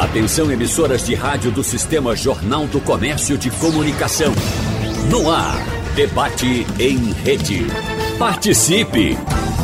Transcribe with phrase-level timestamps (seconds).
[0.00, 4.32] Atenção emissoras de rádio do Sistema Jornal do Comércio de Comunicação.
[5.10, 5.62] No ar,
[5.94, 7.66] debate em rede.
[8.18, 9.18] Participe!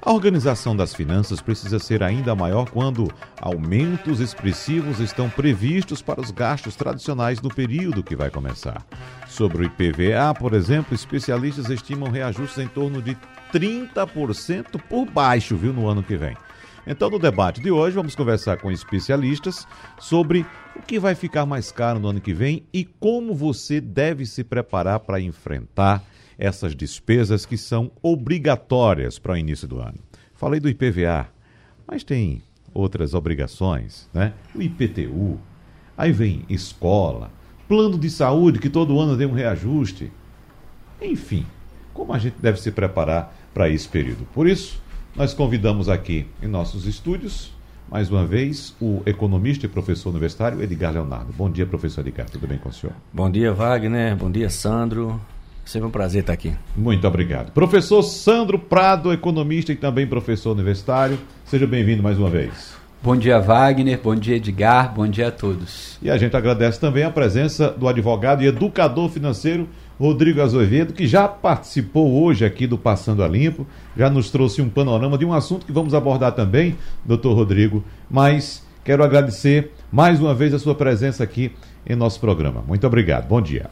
[0.00, 6.30] A organização das finanças precisa ser ainda maior quando aumentos expressivos estão previstos para os
[6.30, 8.84] gastos tradicionais no período que vai começar.
[9.26, 13.18] Sobre o IPVA, por exemplo, especialistas estimam reajustes em torno de
[13.52, 16.36] 30% por baixo, viu, no ano que vem.
[16.86, 19.66] Então, no debate de hoje, vamos conversar com especialistas
[19.98, 24.24] sobre o que vai ficar mais caro no ano que vem e como você deve
[24.24, 26.02] se preparar para enfrentar
[26.38, 29.98] essas despesas que são obrigatórias para o início do ano.
[30.34, 31.28] Falei do IPVA,
[31.86, 32.42] mas tem
[32.72, 34.32] outras obrigações, né?
[34.54, 35.38] O IPTU,
[35.96, 37.30] aí vem escola,
[37.66, 40.12] plano de saúde que todo ano tem um reajuste.
[41.02, 41.44] Enfim,
[41.92, 44.24] como a gente deve se preparar para esse período.
[44.32, 44.80] Por isso,
[45.16, 47.52] nós convidamos aqui em nossos estúdios,
[47.90, 51.32] mais uma vez, o economista e professor universitário Edgar Leonardo.
[51.32, 52.28] Bom dia, professor Edgar.
[52.30, 52.94] Tudo bem com o senhor?
[53.12, 54.14] Bom dia, Wagner.
[54.14, 55.20] Bom dia, Sandro.
[55.68, 56.54] Sempre um prazer estar aqui.
[56.74, 57.52] Muito obrigado.
[57.52, 61.18] Professor Sandro Prado, economista e também professor universitário.
[61.44, 62.72] Seja bem-vindo mais uma vez.
[63.02, 64.00] Bom dia, Wagner.
[64.02, 64.94] Bom dia, Edgar.
[64.94, 65.98] Bom dia a todos.
[66.00, 69.68] E a gente agradece também a presença do advogado e educador financeiro
[70.00, 74.70] Rodrigo Azevedo, que já participou hoje aqui do Passando a Limpo, já nos trouxe um
[74.70, 77.84] panorama de um assunto que vamos abordar também, doutor Rodrigo.
[78.10, 81.52] Mas quero agradecer mais uma vez a sua presença aqui
[81.86, 82.64] em nosso programa.
[82.66, 83.28] Muito obrigado.
[83.28, 83.68] Bom dia.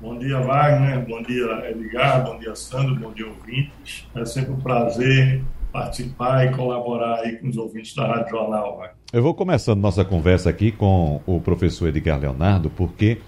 [0.00, 1.04] Bom dia, Wagner.
[1.04, 2.24] Bom dia, Edgar.
[2.24, 2.94] Bom dia, Sandro.
[2.94, 4.06] Bom dia, ouvintes.
[4.14, 8.76] É sempre um prazer participar e colaborar aí com os ouvintes da Rádio Jornal.
[8.76, 8.94] Wagner.
[9.12, 13.18] Eu vou começando nossa conversa aqui com o professor Edgar Leonardo, porque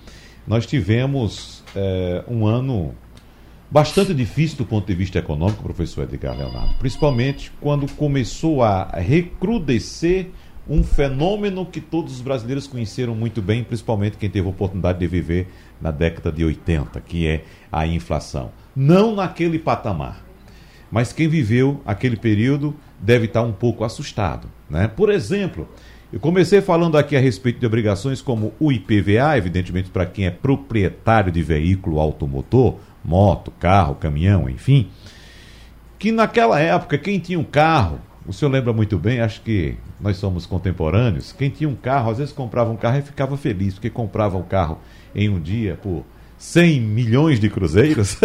[0.46, 2.94] nós tivemos é, um ano
[3.68, 10.30] bastante difícil do ponto de vista econômico, professor Edgar Leonardo, principalmente quando começou a recrudescer
[10.70, 15.06] um fenômeno que todos os brasileiros conheceram muito bem, principalmente quem teve a oportunidade de
[15.08, 15.48] viver
[15.80, 17.42] na década de 80, que é
[17.72, 18.52] a inflação.
[18.74, 20.24] Não naquele patamar,
[20.88, 24.48] mas quem viveu aquele período deve estar um pouco assustado.
[24.70, 24.86] Né?
[24.86, 25.68] Por exemplo,
[26.12, 30.30] eu comecei falando aqui a respeito de obrigações como o IPVA, evidentemente para quem é
[30.30, 34.88] proprietário de veículo automotor, moto, carro, caminhão, enfim,
[35.98, 40.16] que naquela época quem tinha um carro o senhor lembra muito bem, acho que nós
[40.16, 41.32] somos contemporâneos.
[41.32, 44.42] Quem tinha um carro, às vezes comprava um carro e ficava feliz, porque comprava um
[44.42, 44.78] carro
[45.14, 46.04] em um dia por
[46.38, 48.16] 100 milhões de cruzeiros.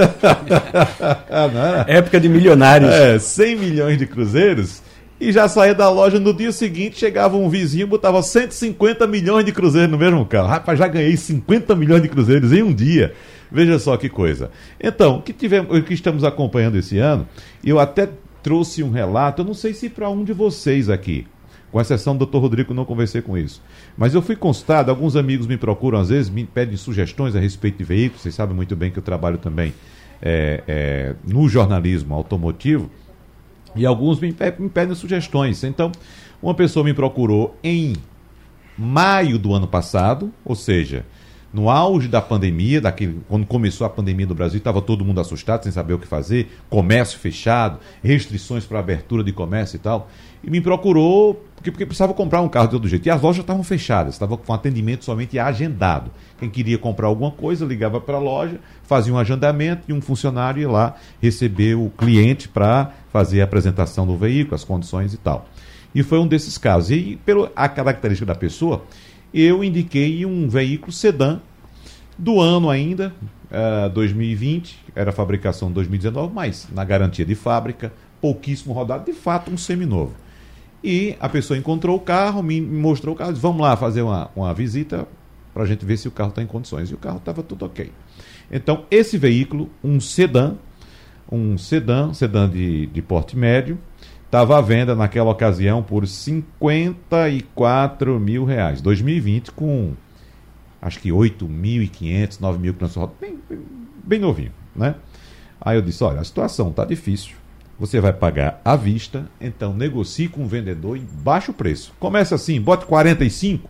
[1.87, 2.91] Época de milionários.
[2.91, 4.81] É, 100 milhões de cruzeiros.
[5.19, 9.53] E já saía da loja no dia seguinte, chegava um vizinho, botava 150 milhões de
[9.53, 10.47] cruzeiros no mesmo carro.
[10.47, 13.13] Rapaz, já ganhei 50 milhões de cruzeiros em um dia.
[13.51, 14.51] Veja só que coisa.
[14.79, 17.27] Então, o que, tivemos, o que estamos acompanhando esse ano,
[17.63, 18.09] eu até
[18.45, 21.25] trouxe um relato, eu não sei se para um de vocês aqui,
[21.71, 22.37] com exceção do Dr.
[22.37, 23.59] Rodrigo, não conversei com isso.
[23.97, 27.79] Mas eu fui constado, alguns amigos me procuram, às vezes, me pedem sugestões a respeito
[27.79, 29.73] de veículos, vocês sabem muito bem que eu trabalho também
[30.21, 32.91] é, é, no jornalismo automotivo,
[33.75, 34.27] e alguns me,
[34.59, 35.63] me pedem sugestões.
[35.63, 35.91] Então,
[36.39, 37.95] uma pessoa me procurou em
[38.77, 41.03] maio do ano passado, ou seja,
[41.55, 45.63] no auge da pandemia, daquele, quando começou a pandemia no Brasil, estava todo mundo assustado,
[45.63, 50.09] sem saber o que fazer, comércio fechado, restrições para abertura de comércio e tal.
[50.43, 53.07] E me procurou porque, porque precisava comprar um carro de todo jeito.
[53.07, 56.11] E as lojas estavam fechadas, estavam com atendimento somente agendado.
[56.37, 60.61] Quem queria comprar alguma coisa ligava para a loja, fazia um agendamento e um funcionário
[60.61, 65.47] ia lá receber o cliente para fazer a apresentação do veículo, as condições e tal.
[65.95, 66.91] E foi um desses casos.
[66.91, 68.83] E pela a característica da pessoa,
[69.43, 71.39] eu indiquei um veículo sedã
[72.17, 73.13] do ano ainda,
[73.51, 77.91] uh, 2020, era fabricação 2019, mas na garantia de fábrica,
[78.21, 80.13] pouquíssimo rodado, de fato um seminovo.
[80.81, 84.29] E a pessoa encontrou o carro, me mostrou o carro, disse, vamos lá fazer uma,
[84.35, 85.07] uma visita
[85.53, 86.91] para a gente ver se o carro está em condições.
[86.91, 87.91] E o carro estava tudo ok.
[88.51, 90.55] Então, esse veículo, um sedã,
[91.31, 93.77] um sedã, sedã de, de porte médio,
[94.35, 98.81] estava à venda naquela ocasião por 54 mil reais.
[98.81, 99.93] 2020 com
[100.81, 103.39] acho que 8.500, 9 mil quilômetros bem,
[104.03, 104.95] bem, novinho, né?
[105.61, 107.37] Aí eu disse, olha, a situação está difícil,
[107.79, 111.93] você vai pagar à vista, então negocie com o vendedor em baixo preço.
[111.97, 113.69] Começa assim, bote 45,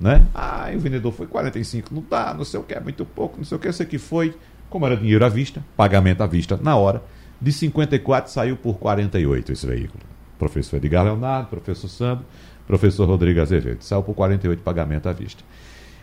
[0.00, 0.24] né?
[0.32, 3.44] Ah, o vendedor foi 45, não dá, não sei o que, é muito pouco, não
[3.44, 4.32] sei o que, sei que foi,
[4.70, 7.02] como era dinheiro à vista, pagamento à vista na hora,
[7.40, 10.02] de 54 saiu por 48 esse veículo.
[10.38, 12.24] Professor Edgar Leonardo, professor Sandro,
[12.66, 13.82] professor Rodrigo Azevedo.
[13.82, 15.42] Saiu por 48 pagamento à vista.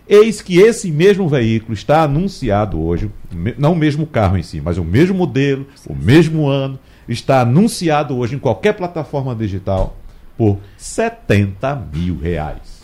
[0.09, 3.11] Eis que esse mesmo veículo está anunciado hoje,
[3.57, 6.79] não o mesmo carro em si, mas o mesmo modelo, o mesmo ano,
[7.09, 9.97] está anunciado hoje em qualquer plataforma digital
[10.37, 12.83] por 70 mil reais.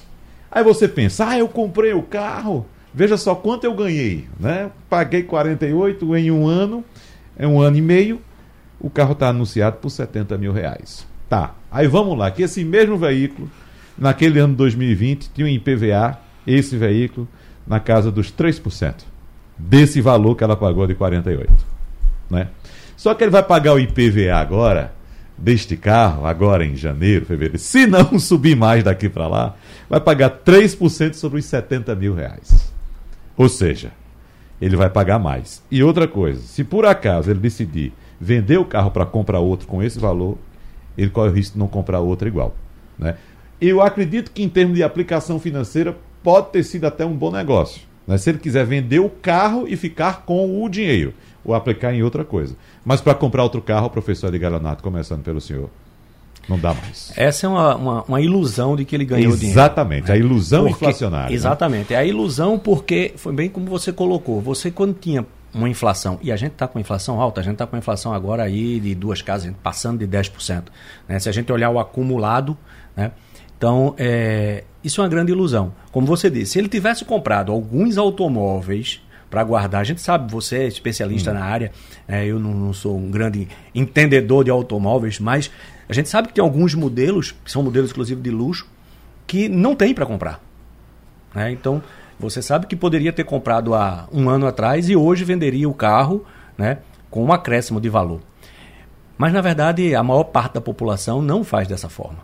[0.51, 4.69] Aí você pensa, ah, eu comprei o carro, veja só quanto eu ganhei, né?
[4.89, 6.83] Paguei 48 em um ano,
[7.37, 8.21] é um ano e meio,
[8.83, 11.07] o carro está anunciado por 70 mil reais.
[11.29, 13.49] Tá, aí vamos lá, que esse mesmo veículo,
[13.97, 17.27] naquele ano 2020, tinha um IPVA, esse veículo,
[17.65, 18.95] na casa dos 3%
[19.57, 21.51] desse valor que ela pagou de 48,
[22.29, 22.49] né?
[22.97, 24.93] Só que ele vai pagar o IPVA agora
[25.37, 29.55] deste carro, agora em janeiro, fevereiro, se não subir mais daqui para lá,
[29.89, 32.71] vai pagar 3% sobre os 70 mil reais.
[33.37, 33.91] Ou seja,
[34.61, 35.63] ele vai pagar mais.
[35.71, 39.81] E outra coisa, se por acaso ele decidir vender o carro para comprar outro com
[39.81, 40.37] esse valor,
[40.97, 42.55] ele corre o risco de não comprar outro igual.
[42.97, 43.15] Né?
[43.59, 47.81] Eu acredito que em termos de aplicação financeira pode ter sido até um bom negócio.
[48.07, 48.17] Né?
[48.17, 51.13] Se ele quiser vender o carro e ficar com o dinheiro,
[51.43, 52.55] ou aplicar em outra coisa.
[52.85, 55.69] Mas para comprar outro carro, professor de Galanato, começando pelo senhor,
[56.47, 57.11] não dá mais.
[57.15, 59.59] Essa é uma, uma, uma ilusão de que ele ganhou dinheiro.
[59.59, 61.29] Exatamente, a ilusão porque, inflacionária.
[61.29, 61.35] Né?
[61.35, 61.95] Exatamente, né?
[61.95, 64.41] é a ilusão porque foi bem como você colocou.
[64.41, 67.67] Você, quando tinha uma inflação, e a gente está com inflação alta, a gente está
[67.67, 70.63] com inflação agora aí de duas casas, passando de 10%.
[71.07, 71.19] Né?
[71.19, 72.57] Se a gente olhar o acumulado,
[72.95, 73.11] né?
[73.57, 75.73] então é, isso é uma grande ilusão.
[75.91, 79.01] Como você disse, se ele tivesse comprado alguns automóveis
[79.33, 79.81] para guardar.
[79.81, 81.33] A gente sabe, você é especialista hum.
[81.33, 81.71] na área,
[82.07, 85.49] é, eu não, não, sou um grande entendedor de automóveis, mas
[85.89, 88.67] a gente sabe que tem alguns modelos, que são modelos inclusive de luxo,
[89.25, 90.39] que não tem para comprar.
[91.33, 91.51] Né?
[91.51, 91.81] Então,
[92.23, 96.25] você sabe que poderia ter comprado há um ano atrás e hoje venderia o carro
[96.57, 96.79] né,
[97.09, 98.21] com um acréscimo de valor.
[99.17, 102.19] Mas, na verdade, a maior parte da população não faz dessa forma.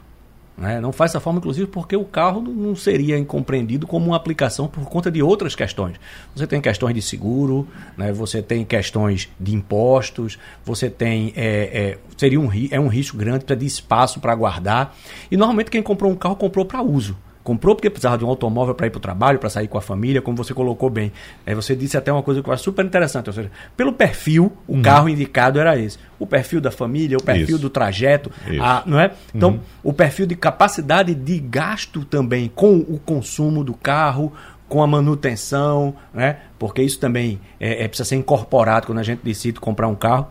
[0.58, 0.82] Né?
[0.82, 4.84] Não faz dessa forma, inclusive, porque o carro não seria compreendido como uma aplicação por
[4.86, 5.98] conta de outras questões.
[6.36, 8.12] Você tem questões de seguro, né?
[8.12, 11.32] você tem questões de impostos, você tem.
[11.36, 14.96] É, é, seria um, é um risco grande de espaço para guardar.
[15.32, 17.16] E normalmente quem comprou um carro comprou para uso.
[17.44, 19.82] Comprou porque precisava de um automóvel para ir para o trabalho, para sair com a
[19.82, 21.12] família, como você colocou bem.
[21.46, 23.28] Aí você disse até uma coisa que eu acho super interessante.
[23.28, 24.82] Ou seja, pelo perfil, o uhum.
[24.82, 25.98] carro indicado era esse.
[26.20, 27.60] O perfil da família, o perfil Isso.
[27.60, 28.30] do trajeto,
[28.62, 29.12] a, não é?
[29.34, 29.60] Então, uhum.
[29.84, 34.34] o perfil de capacidade de gasto também com o consumo do carro,
[34.68, 36.38] com a manutenção, né?
[36.60, 40.28] Porque isso também é, é, precisa ser incorporado quando a gente decide comprar um carro.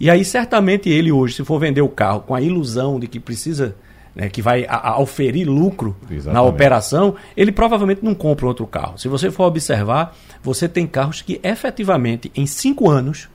[0.00, 3.20] E aí, certamente, ele hoje, se for vender o carro com a ilusão de que
[3.20, 3.76] precisa
[4.14, 6.34] né, que vai a, a oferir lucro Exatamente.
[6.34, 8.98] na operação, ele provavelmente não compra outro carro.
[8.98, 13.28] Se você for observar, você tem carros que efetivamente em cinco anos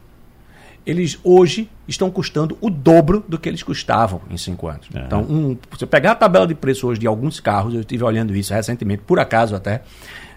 [0.86, 4.88] eles hoje estão custando o dobro do que eles custavam em cinco anos.
[4.94, 5.02] Uhum.
[5.04, 8.36] Então, um, você pegar a tabela de preço hoje de alguns carros, eu estive olhando
[8.36, 9.82] isso recentemente, por acaso até,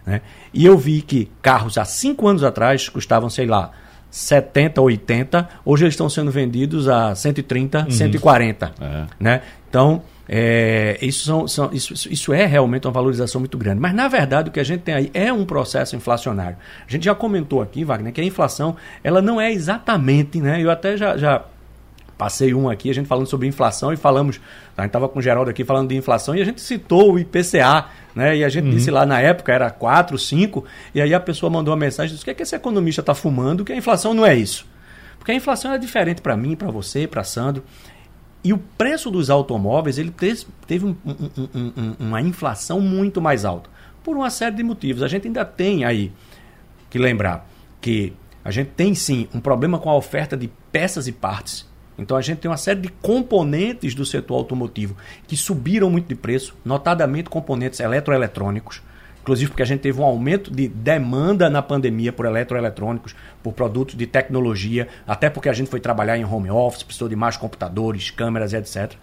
[0.07, 0.23] né,
[0.55, 3.73] e eu vi que carros há cinco anos atrás custavam, sei lá,
[4.11, 7.91] 70, 80, hoje eles estão sendo vendidos a 130, uhum.
[7.91, 8.73] 140.
[8.81, 9.07] Uhum.
[9.21, 9.43] Né?
[9.69, 13.81] Então, é, isso, são, são, isso, isso é realmente uma valorização muito grande.
[13.81, 16.59] Mas, na verdade, o que a gente tem aí é um processo inflacionário.
[16.87, 20.63] A gente já comentou aqui, Wagner, que a inflação ela não é exatamente, né?
[20.63, 21.45] Eu até já, já
[22.19, 24.41] passei um aqui, a gente falando sobre inflação e falamos,
[24.77, 27.19] a gente estava com o Geraldo aqui falando de inflação e a gente citou o
[27.19, 28.37] IPCA, né?
[28.37, 28.71] E a gente uhum.
[28.71, 30.65] disse lá na época era 4, 5,
[30.95, 33.15] e aí a pessoa mandou uma mensagem disse: o que é que esse economista está
[33.15, 33.65] fumando?
[33.65, 34.67] Que a inflação não é isso.
[35.19, 37.63] Porque a inflação é diferente para mim, para você, para Sandro.
[38.43, 40.15] E o preço dos automóveis ele
[40.67, 43.69] teve um, um, um, uma inflação muito mais alta,
[44.03, 45.03] por uma série de motivos.
[45.03, 46.13] A gente ainda tem aí
[46.89, 47.49] que lembrar
[47.81, 48.13] que
[48.45, 51.67] a gente tem sim um problema com a oferta de peças e partes.
[51.99, 56.15] Então a gente tem uma série de componentes do setor automotivo que subiram muito de
[56.15, 58.81] preço, notadamente componentes eletroeletrônicos
[59.29, 63.95] inclusive porque a gente teve um aumento de demanda na pandemia por eletroeletrônicos, por produtos
[63.95, 68.11] de tecnologia, até porque a gente foi trabalhar em home office, precisou de mais computadores,
[68.11, 68.95] câmeras, etc.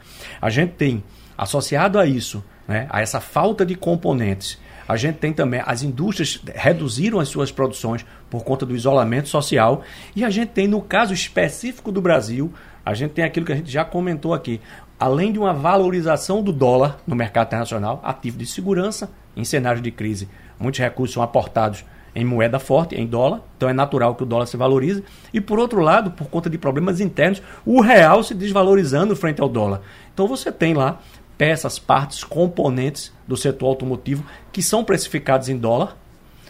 [0.41, 1.03] A gente tem,
[1.37, 6.41] associado a isso, né, a essa falta de componentes, a gente tem também, as indústrias
[6.55, 9.83] reduziram as suas produções por conta do isolamento social,
[10.15, 12.51] e a gente tem, no caso específico do Brasil,
[12.83, 14.59] a gente tem aquilo que a gente já comentou aqui,
[14.99, 19.91] além de uma valorização do dólar no mercado internacional, ativo de segurança, em cenários de
[19.91, 20.27] crise,
[20.59, 21.83] muitos recursos são aportados
[22.15, 25.03] em moeda forte, em dólar, então é natural que o dólar se valorize.
[25.33, 29.49] E por outro lado, por conta de problemas internos, o real se desvalorizando frente ao
[29.49, 29.81] dólar.
[30.13, 31.01] Então você tem lá
[31.37, 34.23] peças, partes, componentes do setor automotivo
[34.53, 35.97] que são precificados em dólar.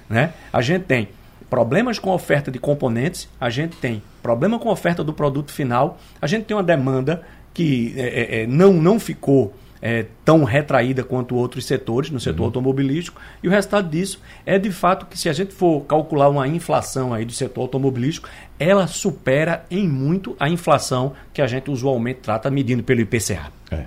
[0.08, 0.34] Né?
[0.54, 1.10] A gente tem
[1.50, 5.52] problemas com a oferta de componentes, a gente tem problema com a oferta do produto
[5.52, 7.24] final, a gente tem uma demanda
[7.54, 9.54] que é, é, é não, não ficou
[9.88, 12.46] é, tão retraída quanto outros setores, no setor uhum.
[12.46, 16.48] automobilístico, e o resultado disso é de fato que se a gente for calcular uma
[16.48, 18.28] inflação aí do setor automobilístico,
[18.58, 23.52] ela supera em muito a inflação que a gente usualmente trata medindo pelo IPCA.
[23.70, 23.86] É.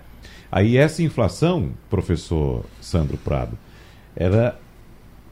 [0.53, 3.59] Aí essa inflação, professor Sandro Prado,
[4.15, 4.57] era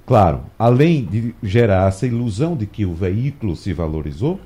[0.05, 4.41] Claro, além de gerar essa ilusão de que o veículo se valorizou,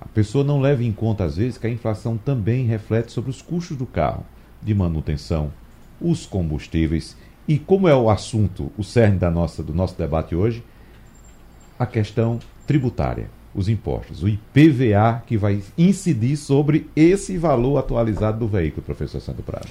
[0.00, 3.40] a pessoa não leva em conta, às vezes, que a inflação também reflete sobre os
[3.40, 4.26] custos do carro,
[4.62, 5.52] de manutenção,
[6.00, 10.62] os combustíveis e, como é o assunto, o cerne da nossa, do nosso debate hoje,
[11.78, 18.48] a questão tributária, os impostos, o IPVA que vai incidir sobre esse valor atualizado do
[18.48, 19.68] veículo, professor Santo Prado.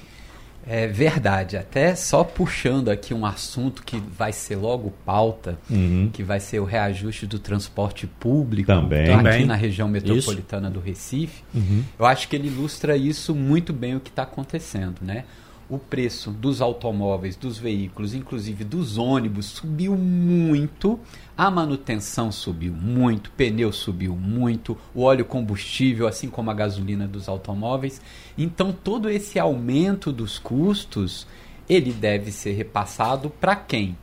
[0.70, 6.10] É verdade, até só puxando aqui um assunto que vai ser logo pauta, uhum.
[6.12, 9.46] que vai ser o reajuste do transporte público também, aqui também.
[9.46, 10.74] na região metropolitana isso.
[10.74, 11.44] do Recife.
[11.56, 11.84] Uhum.
[11.98, 15.24] Eu acho que ele ilustra isso muito bem o que está acontecendo, né?
[15.70, 21.00] O preço dos automóveis, dos veículos, inclusive dos ônibus, subiu muito,
[21.38, 27.28] a manutenção subiu muito, pneu subiu muito, o óleo combustível, assim como a gasolina dos
[27.28, 28.02] automóveis.
[28.38, 31.28] Então, todo esse aumento dos custos,
[31.68, 33.98] ele deve ser repassado para quem?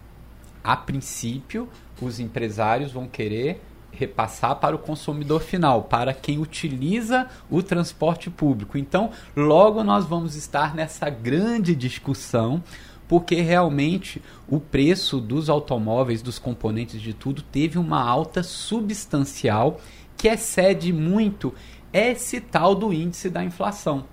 [0.62, 1.68] A princípio,
[2.00, 3.62] os empresários vão querer
[3.98, 8.76] repassar para o consumidor final, para quem utiliza o transporte público.
[8.76, 12.62] Então, logo nós vamos estar nessa grande discussão,
[13.08, 19.80] porque realmente o preço dos automóveis, dos componentes de tudo, teve uma alta substancial
[20.16, 21.54] que excede muito
[21.92, 24.04] esse tal do índice da inflação.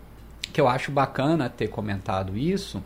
[0.54, 2.84] Que eu acho bacana ter comentado isso,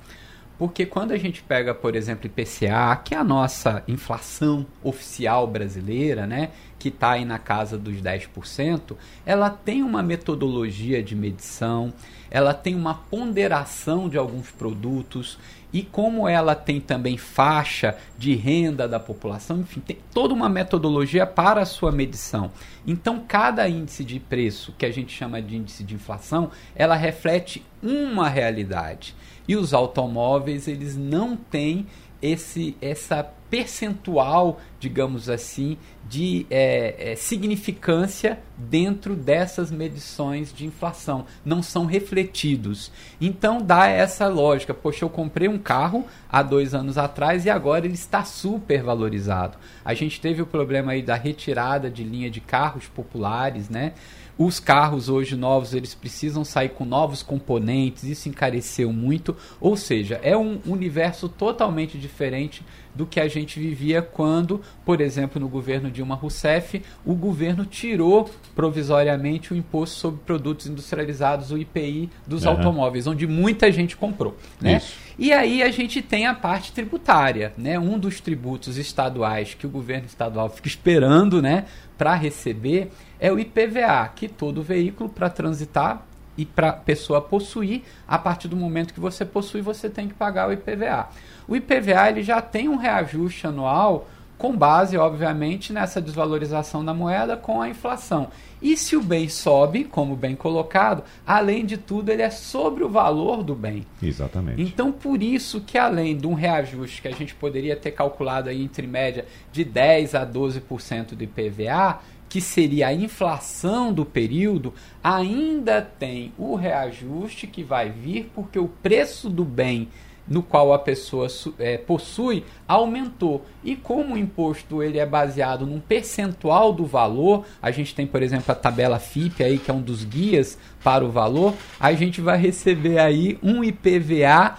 [0.57, 6.25] porque quando a gente pega, por exemplo, IPCA, que é a nossa inflação oficial brasileira,
[6.25, 6.51] né,
[6.85, 11.91] que está aí na casa dos 10%, ela tem uma metodologia de medição,
[12.29, 15.39] ela tem uma ponderação de alguns produtos
[15.73, 21.25] e como ela tem também faixa de renda da população, enfim, tem toda uma metodologia
[21.25, 22.51] para a sua medição.
[22.85, 27.65] Então, cada índice de preço, que a gente chama de índice de inflação, ela reflete
[27.81, 29.15] uma realidade.
[29.47, 31.87] E os automóveis, eles não têm
[32.21, 33.23] esse, essa
[33.55, 35.77] percentual, digamos assim,
[36.09, 41.25] de é, é, significância dentro dessas medições de inflação.
[41.45, 42.91] Não são refletidos.
[43.19, 44.73] Então dá essa lógica.
[44.73, 49.57] Poxa, eu comprei um carro há dois anos atrás e agora ele está super valorizado.
[49.85, 53.93] A gente teve o problema aí da retirada de linha de carros populares, né?
[54.37, 60.19] Os carros hoje novos, eles precisam sair com novos componentes, isso encareceu muito, ou seja,
[60.21, 62.63] é um universo totalmente diferente
[62.93, 68.29] do que a gente vivia quando, por exemplo, no governo Dilma Rousseff, o governo tirou
[68.55, 72.51] provisoriamente o imposto sobre produtos industrializados, o IPI dos uhum.
[72.51, 74.81] automóveis, onde muita gente comprou, né?
[75.17, 77.79] E aí a gente tem a parte tributária, né?
[77.79, 81.65] Um dos tributos estaduais que o governo estadual fica esperando, né,
[81.97, 82.91] para receber
[83.25, 86.05] é o IPVA, que todo veículo para transitar
[86.37, 90.13] e para a pessoa possuir, a partir do momento que você possui, você tem que
[90.13, 91.09] pagar o IPVA.
[91.47, 97.35] O IPVA ele já tem um reajuste anual com base, obviamente, nessa desvalorização da moeda
[97.35, 98.27] com a inflação.
[98.61, 102.89] E se o bem sobe, como bem colocado, além de tudo, ele é sobre o
[102.89, 103.85] valor do bem.
[104.01, 104.61] Exatamente.
[104.61, 108.61] Então, por isso que além de um reajuste que a gente poderia ter calculado aí
[108.61, 111.99] entre média de 10 a 12% do IPVA,
[112.35, 118.67] que seria a inflação do período, ainda tem o reajuste que vai vir porque o
[118.67, 119.87] preço do bem
[120.27, 121.27] no qual a pessoa
[121.57, 123.45] é, possui aumentou.
[123.63, 128.21] E como o imposto ele é baseado num percentual do valor, a gente tem, por
[128.21, 132.19] exemplo, a tabela FIP aí, que é um dos guias para o valor, a gente
[132.19, 134.55] vai receber aí um IPVA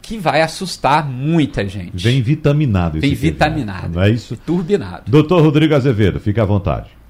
[0.00, 2.02] que vai assustar muita gente.
[2.02, 2.98] Vem vitaminado.
[2.98, 3.96] Vem vitaminado.
[3.96, 4.34] Não é isso?
[4.34, 5.10] Turbinado.
[5.10, 7.01] Doutor Rodrigo Azevedo, fique à vontade.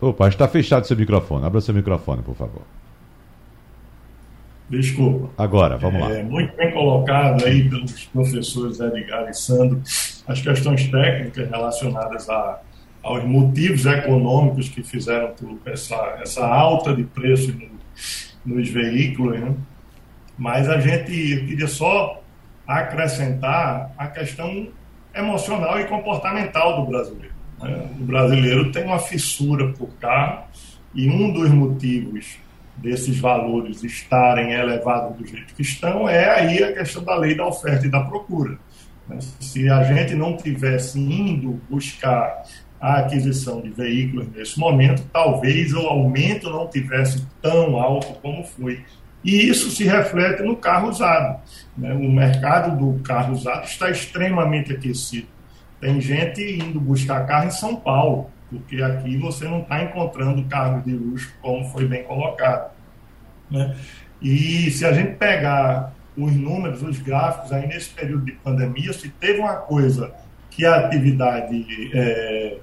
[0.00, 1.46] Opa, está fechado seu microfone.
[1.46, 2.62] Abra seu microfone, por favor.
[4.68, 5.30] Desculpa.
[5.36, 6.10] Agora, vamos lá.
[6.10, 9.82] É, muito bem colocado aí pelos professores Edgar e Sandro
[10.26, 12.60] as questões técnicas relacionadas a,
[13.02, 15.34] aos motivos econômicos que fizeram
[15.66, 19.38] essa, essa alta de preço no, nos veículos.
[19.38, 19.54] Né?
[20.38, 22.22] Mas a gente, queria só
[22.66, 24.68] acrescentar a questão
[25.14, 27.33] emocional e comportamental do brasileiro.
[27.64, 27.88] Né?
[27.98, 30.44] O brasileiro tem uma fissura por carro
[30.94, 32.36] e um dos motivos
[32.76, 37.46] desses valores estarem elevados do jeito que estão é aí a questão da lei da
[37.46, 38.58] oferta e da procura.
[39.08, 39.18] Né?
[39.40, 42.42] Se a gente não tivesse indo buscar
[42.80, 48.84] a aquisição de veículos nesse momento, talvez o aumento não tivesse tão alto como foi
[49.24, 51.40] E isso se reflete no carro usado.
[51.78, 51.94] Né?
[51.94, 55.33] O mercado do carro usado está extremamente aquecido.
[55.84, 60.82] Tem gente indo buscar carro em São Paulo, porque aqui você não está encontrando carros
[60.82, 62.70] de luxo, como foi bem colocado.
[63.50, 63.76] Né?
[64.22, 69.10] E se a gente pegar os números, os gráficos, aí nesse período de pandemia, se
[69.10, 70.10] teve uma coisa
[70.50, 72.56] que a atividade é,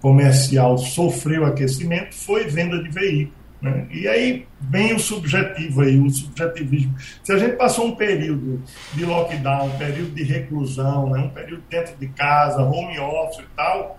[0.00, 3.43] comercial sofreu aquecimento, foi venda de veículos.
[3.64, 3.86] Né?
[3.90, 6.94] E aí vem o subjetivo aí, o subjetivismo.
[7.22, 11.20] Se a gente passou um período de lockdown, um período de reclusão, né?
[11.20, 13.98] um período dentro de casa, home office e tal,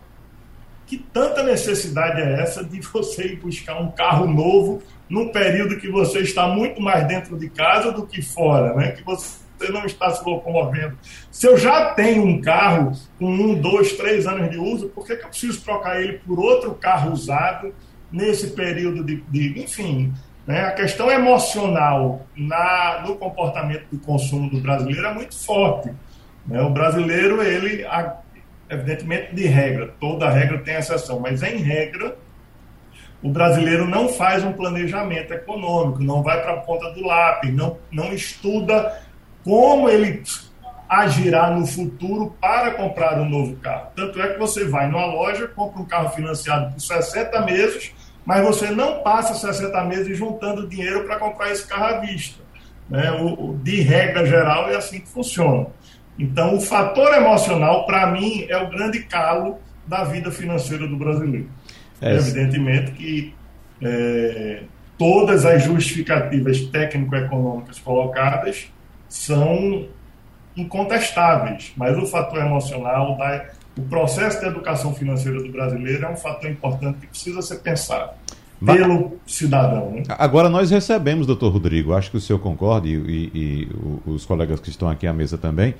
[0.85, 5.89] que tanta necessidade é essa de você ir buscar um carro novo num período que
[5.89, 8.91] você está muito mais dentro de casa do que fora, né?
[8.91, 10.95] que você não está se locomovendo.
[11.31, 15.15] Se eu já tenho um carro com um, dois, três anos de uso, por que,
[15.15, 17.73] que eu preciso trocar ele por outro carro usado
[18.15, 20.13] nesse período de, de enfim,
[20.47, 20.61] né?
[20.61, 25.91] a questão emocional na, no comportamento do consumo do brasileiro é muito forte.
[26.47, 26.61] Né?
[26.61, 27.85] O brasileiro, ele,
[28.69, 32.15] evidentemente, de regra, toda regra tem exceção, mas em regra,
[33.21, 37.77] o brasileiro não faz um planejamento econômico, não vai para a ponta do lápis, não,
[37.91, 39.01] não estuda
[39.43, 40.23] como ele
[40.87, 43.87] agirá no futuro para comprar um novo carro.
[43.95, 47.93] Tanto é que você vai numa loja, compra um carro financiado por 60 meses,
[48.25, 52.43] mas você não passa 60 meses juntando dinheiro para comprar esse carro à vista.
[52.89, 53.11] Né?
[53.11, 55.67] O, o, de regra geral, é assim que funciona.
[56.17, 61.49] Então, o fator emocional, para mim, é o grande calo da vida financeira do brasileiro.
[62.01, 62.15] É.
[62.15, 63.33] Evidentemente que
[63.81, 64.63] é,
[64.97, 68.71] todas as justificativas técnico-econômicas colocadas
[69.07, 69.87] são
[70.55, 73.45] incontestáveis, mas o fator emocional da,
[73.77, 78.11] o processo de educação financeira do brasileiro é um fator importante que precisa ser pensado
[78.63, 79.91] pelo cidadão.
[79.91, 80.03] Né?
[80.09, 83.69] Agora nós recebemos, doutor Rodrigo, acho que o senhor concorda e, e, e,
[84.09, 85.75] os colegas que estão aqui à mesa também,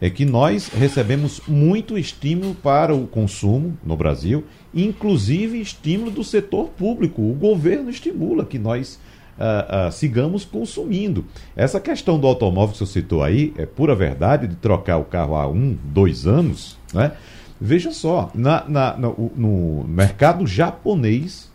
[0.00, 6.68] é que nós recebemos muito estímulo para o consumo no Brasil, inclusive estímulo do setor
[6.68, 7.20] público.
[7.20, 9.00] O governo estimula que nós
[9.38, 11.24] uh, uh, sigamos consumindo.
[11.56, 15.34] Essa questão do automóvel que você citou aí é pura verdade de trocar o carro
[15.34, 17.12] há um, dois anos, né?
[17.60, 21.50] Veja só, na, na, no, no mercado japonês,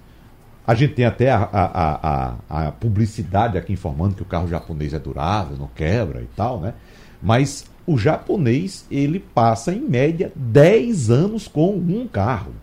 [0.66, 4.94] a gente tem até a, a, a, a, publicidade aqui informando que o carro japonês
[4.94, 6.74] é durável, não quebra e tal, né?
[7.22, 12.54] Mas o japonês, ele passa em média 10 anos com um carro.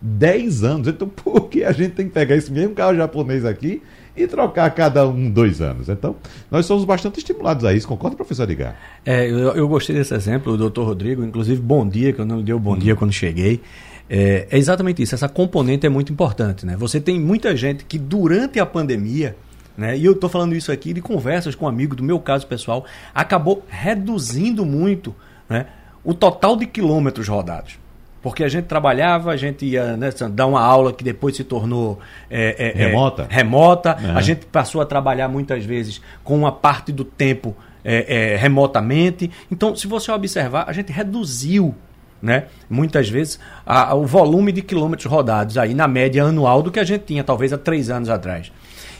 [0.00, 0.88] 10 anos.
[0.88, 3.82] Então, por que a gente tem que pegar esse mesmo carro japonês aqui
[4.16, 5.88] e trocar cada um dois anos.
[5.88, 6.16] Então,
[6.50, 7.86] nós somos bastante estimulados a isso.
[7.86, 8.76] Concorda, professor Edgar?
[9.04, 12.38] É, eu, eu gostei desse exemplo, o doutor Rodrigo, inclusive, bom dia, que eu não
[12.38, 12.78] lhe dei o bom hum.
[12.78, 13.60] dia quando cheguei.
[14.08, 16.64] É, é, exatamente isso, essa componente é muito importante.
[16.64, 16.76] Né?
[16.76, 19.36] Você tem muita gente que durante a pandemia,
[19.76, 22.46] né, e eu estou falando isso aqui de conversas com um amigo do meu caso
[22.46, 25.14] pessoal, acabou reduzindo muito
[25.48, 25.66] né,
[26.02, 27.78] o total de quilômetros rodados.
[28.26, 32.00] Porque a gente trabalhava, a gente ia né, dar uma aula que depois se tornou
[32.28, 33.24] é, é, é remota.
[33.30, 33.96] remota.
[34.16, 39.30] A gente passou a trabalhar muitas vezes com uma parte do tempo é, é, remotamente.
[39.48, 41.72] Então, se você observar, a gente reduziu
[42.20, 42.46] né?
[42.68, 46.80] Muitas vezes a, a, o volume de quilômetros rodados aí na média anual do que
[46.80, 48.50] a gente tinha talvez há três anos atrás.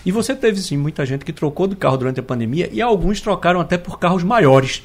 [0.04, 3.20] E você teve sim muita gente que trocou de carro durante a pandemia e alguns
[3.20, 4.84] trocaram até por carros maiores.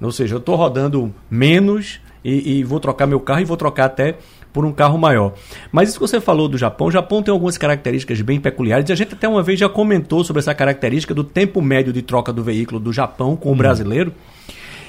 [0.00, 3.86] Ou seja, eu estou rodando menos e, e, vou trocar meu carro e vou trocar
[3.86, 4.16] até
[4.52, 5.32] por um carro maior.
[5.70, 8.92] Mas isso que você falou do Japão, o Japão tem algumas características bem peculiares e
[8.92, 12.32] a gente até uma vez já comentou sobre essa característica do tempo médio de troca
[12.32, 14.12] do veículo do Japão com o brasileiro.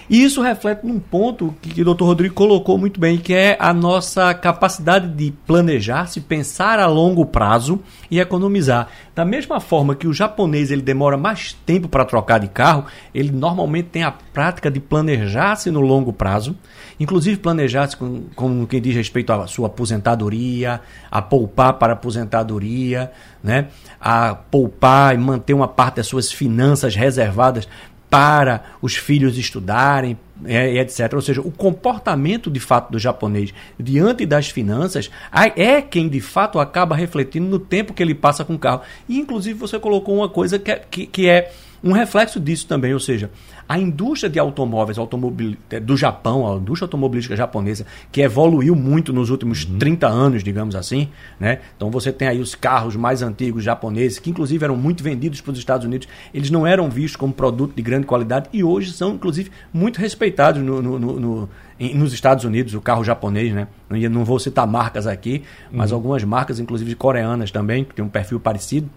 [0.10, 2.04] E isso reflete num ponto que, que o Dr.
[2.04, 7.26] Rodrigo colocou muito bem, que é a nossa capacidade de planejar, se pensar a longo
[7.26, 7.80] prazo
[8.12, 8.88] e economizar.
[9.16, 13.32] Da mesma forma que o japonês ele demora mais tempo para trocar de carro, ele
[13.32, 16.56] normalmente tem a prática de planejar-se no longo prazo,
[17.00, 23.12] inclusive planejar-se com, com quem diz respeito à sua aposentadoria, a poupar para a aposentadoria,
[23.44, 23.68] né?
[24.02, 27.68] a poupar e manter uma parte das suas finanças reservadas
[28.14, 30.16] para os filhos estudarem,
[30.46, 31.14] é, etc.
[31.14, 35.10] Ou seja, o comportamento de fato do japonês diante das finanças
[35.56, 38.82] é quem de fato acaba refletindo no tempo que ele passa com o carro.
[39.08, 41.52] E inclusive você colocou uma coisa que é, que, que é
[41.84, 43.30] um reflexo disso também, ou seja,
[43.68, 49.12] a indústria de automóveis automobil, é, do Japão, a indústria automobilística japonesa, que evoluiu muito
[49.12, 49.78] nos últimos uhum.
[49.78, 51.10] 30 anos, digamos assim.
[51.38, 51.60] Né?
[51.76, 55.52] Então você tem aí os carros mais antigos japoneses, que inclusive eram muito vendidos para
[55.52, 56.08] os Estados Unidos.
[56.34, 60.23] Eles não eram vistos como produto de grande qualidade e hoje são, inclusive, muito respeitados
[60.62, 61.50] no, no, no, no
[61.94, 63.68] nos Estados Unidos, o carro japonês, né?
[63.90, 65.98] Não vou citar marcas aqui, mas uhum.
[65.98, 68.90] algumas marcas, inclusive coreanas também, que tem um perfil parecido.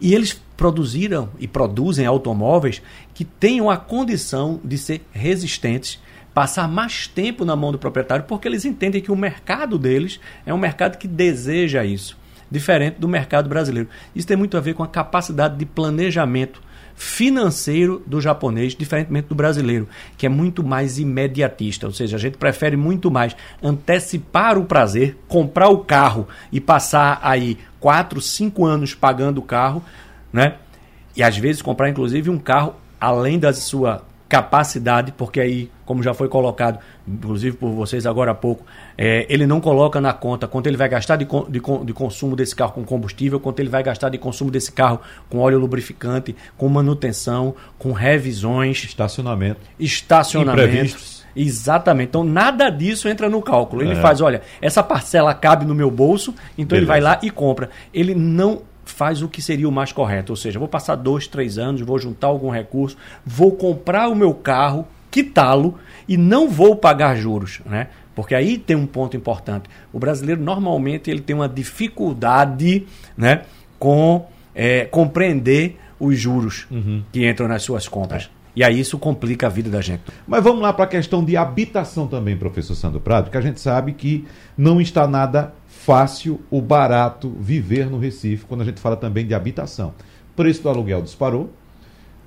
[0.00, 2.82] E eles produziram e produzem automóveis
[3.14, 6.00] que tenham a condição de ser resistentes,
[6.32, 10.52] passar mais tempo na mão do proprietário, porque eles entendem que o mercado deles é
[10.52, 12.16] um mercado que deseja isso,
[12.50, 13.88] diferente do mercado brasileiro.
[14.14, 16.62] Isso tem muito a ver com a capacidade de planejamento
[16.96, 21.86] financeiro do japonês, diferentemente do brasileiro, que é muito mais imediatista.
[21.86, 27.20] Ou seja, a gente prefere muito mais antecipar o prazer, comprar o carro e passar
[27.22, 29.84] aí 4, 5 anos pagando o carro,
[30.32, 30.54] né?
[31.14, 36.12] E às vezes comprar inclusive um carro além da sua capacidade, porque aí, como já
[36.12, 38.64] foi colocado, inclusive por vocês agora há pouco,
[38.98, 42.54] é, ele não coloca na conta quanto ele vai gastar de, de, de, consumo desse
[42.54, 46.68] carro com combustível, quanto ele vai gastar de consumo desse carro com óleo lubrificante, com
[46.68, 48.82] manutenção, com revisões.
[48.82, 49.60] Estacionamento.
[49.78, 50.68] Estacionamento.
[50.68, 51.26] Imprevistos.
[51.36, 52.08] Exatamente.
[52.08, 53.82] Então, nada disso entra no cálculo.
[53.82, 53.96] Ele é.
[53.96, 56.76] faz, olha, essa parcela cabe no meu bolso, então Beleza.
[56.76, 57.68] ele vai lá e compra.
[57.92, 58.62] Ele não
[58.96, 60.32] faz o que seria o mais correto.
[60.32, 64.32] Ou seja, vou passar dois, três anos, vou juntar algum recurso, vou comprar o meu
[64.32, 65.78] carro, quitá-lo
[66.08, 67.88] e não vou pagar juros, né?
[68.14, 69.68] Porque aí tem um ponto importante.
[69.92, 73.42] O brasileiro normalmente ele tem uma dificuldade, né,
[73.78, 77.02] com é, compreender os juros uhum.
[77.12, 78.30] que entram nas suas compras.
[78.32, 78.36] É.
[78.56, 80.04] E aí isso complica a vida da gente.
[80.26, 83.60] Mas vamos lá para a questão de habitação também, professor Sandro Prado, que a gente
[83.60, 84.24] sabe que
[84.56, 85.52] não está nada
[85.86, 89.94] fácil ou barato viver no Recife, quando a gente fala também de habitação.
[90.34, 91.52] Preço do aluguel disparou,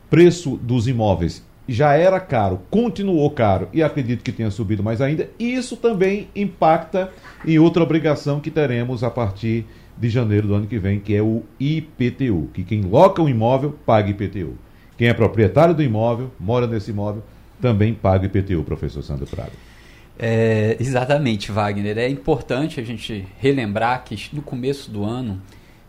[0.10, 5.30] preço dos imóveis já era caro, continuou caro e acredito que tenha subido mais ainda.
[5.38, 7.12] E isso também impacta
[7.45, 9.65] em outra obrigação que teremos a partir
[9.98, 13.78] de janeiro do ano que vem, que é o IPTU, que quem loca um imóvel
[13.86, 14.58] paga IPTU.
[14.98, 17.24] Quem é proprietário do imóvel, mora nesse imóvel,
[17.62, 19.52] também paga IPTU, professor Sandro Prado.
[20.21, 21.97] É, exatamente, Wagner.
[21.97, 25.41] É importante a gente relembrar que no começo do ano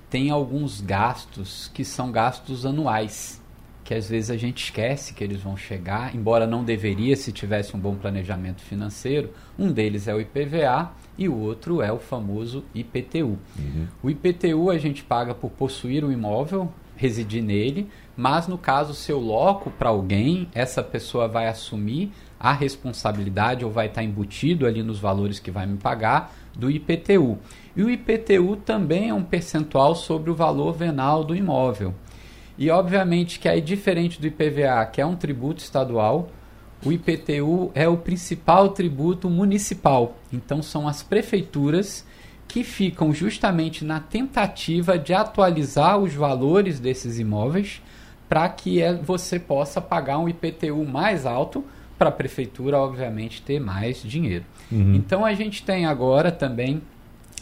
[0.08, 3.42] tem alguns gastos que são gastos anuais,
[3.82, 7.76] que às vezes a gente esquece que eles vão chegar, embora não deveria se tivesse
[7.76, 9.30] um bom planejamento financeiro.
[9.58, 13.36] Um deles é o IPVA e o outro é o famoso IPTU.
[13.58, 13.88] Uhum.
[14.00, 19.10] O IPTU a gente paga por possuir um imóvel, residir nele, mas no caso se
[19.10, 24.82] eu loco para alguém, essa pessoa vai assumir a responsabilidade ou vai estar embutido ali
[24.82, 27.38] nos valores que vai me pagar do IPTU.
[27.76, 31.94] E o IPTU também é um percentual sobre o valor venal do imóvel.
[32.56, 36.30] E obviamente que aí diferente do IPVA, que é um tributo estadual,
[36.82, 40.16] o IPTU é o principal tributo municipal.
[40.32, 42.06] Então são as prefeituras
[42.48, 47.82] que ficam justamente na tentativa de atualizar os valores desses imóveis
[48.28, 51.64] para que é, você possa pagar um IPTU mais alto
[52.00, 54.46] para a prefeitura, obviamente, ter mais dinheiro.
[54.72, 54.94] Uhum.
[54.94, 56.80] Então a gente tem agora também,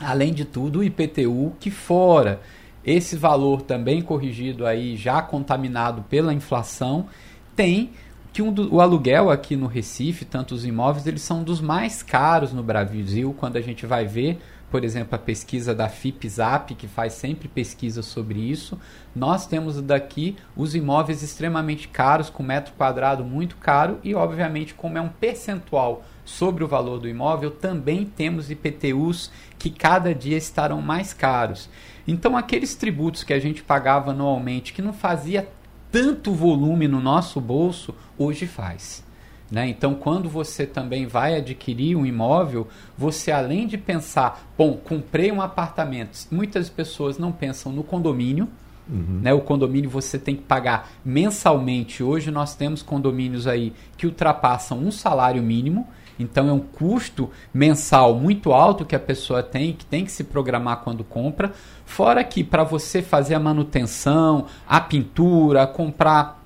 [0.01, 2.41] além de tudo, o IPTU que fora
[2.85, 7.07] esse valor também corrigido aí, já contaminado pela inflação,
[7.55, 7.91] tem
[8.33, 12.03] que um do, o aluguel aqui no Recife, tanto os imóveis, eles são dos mais
[12.03, 14.41] caros no Brasil, quando a gente vai ver
[14.71, 18.79] por exemplo, a pesquisa da FIPZAP, que faz sempre pesquisa sobre isso.
[19.15, 24.99] Nós temos daqui os imóveis extremamente caros, com metro quadrado muito caro, e obviamente, como
[24.99, 30.83] é um percentual sobre o valor do imóvel, também temos IPTUs que cada dia estarão
[30.83, 31.71] mais caros.
[32.07, 35.49] Então, aqueles tributos que a gente pagava anualmente, que não fazia
[35.91, 39.08] tanto volume no nosso bolso, hoje faz.
[39.51, 39.69] Né?
[39.69, 45.41] Então, quando você também vai adquirir um imóvel, você além de pensar, bom, comprei um
[45.41, 48.49] apartamento, muitas pessoas não pensam no condomínio.
[48.89, 49.21] Uhum.
[49.23, 49.33] Né?
[49.35, 52.03] O condomínio você tem que pagar mensalmente.
[52.03, 55.87] Hoje nós temos condomínios aí que ultrapassam um salário mínimo.
[56.19, 60.25] Então é um custo mensal muito alto que a pessoa tem, que tem que se
[60.25, 61.53] programar quando compra.
[61.85, 66.38] Fora que para você fazer a manutenção, a pintura, comprar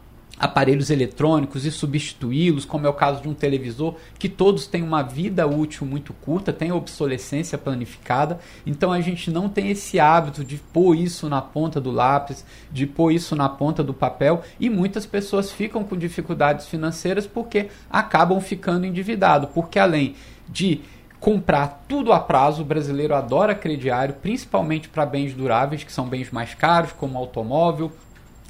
[0.42, 5.00] aparelhos eletrônicos e substituí-los, como é o caso de um televisor, que todos têm uma
[5.00, 8.40] vida útil muito curta, tem obsolescência planificada.
[8.66, 12.88] Então a gente não tem esse hábito de pôr isso na ponta do lápis, de
[12.88, 18.40] pôr isso na ponta do papel, e muitas pessoas ficam com dificuldades financeiras porque acabam
[18.40, 20.16] ficando endividados, porque além
[20.48, 20.81] de
[21.20, 22.62] comprar tudo a prazo.
[22.62, 27.92] O brasileiro adora crediário, principalmente para bens duráveis, que são bens mais caros, como automóvel,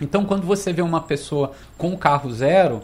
[0.02, 2.82] então, quando você vê uma pessoa com carro zero,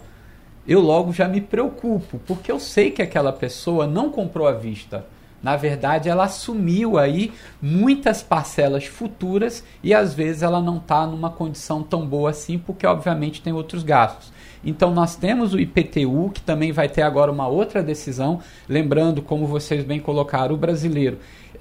[0.66, 5.06] eu logo já me preocupo, porque eu sei que aquela pessoa não comprou à vista.
[5.42, 11.30] Na verdade, ela assumiu aí muitas parcelas futuras e às vezes ela não está numa
[11.30, 14.32] condição tão boa assim, porque obviamente tem outros gastos.
[14.64, 19.46] Então nós temos o IPTU, que também vai ter agora uma outra decisão, lembrando, como
[19.46, 21.18] vocês bem colocaram, o brasileiro.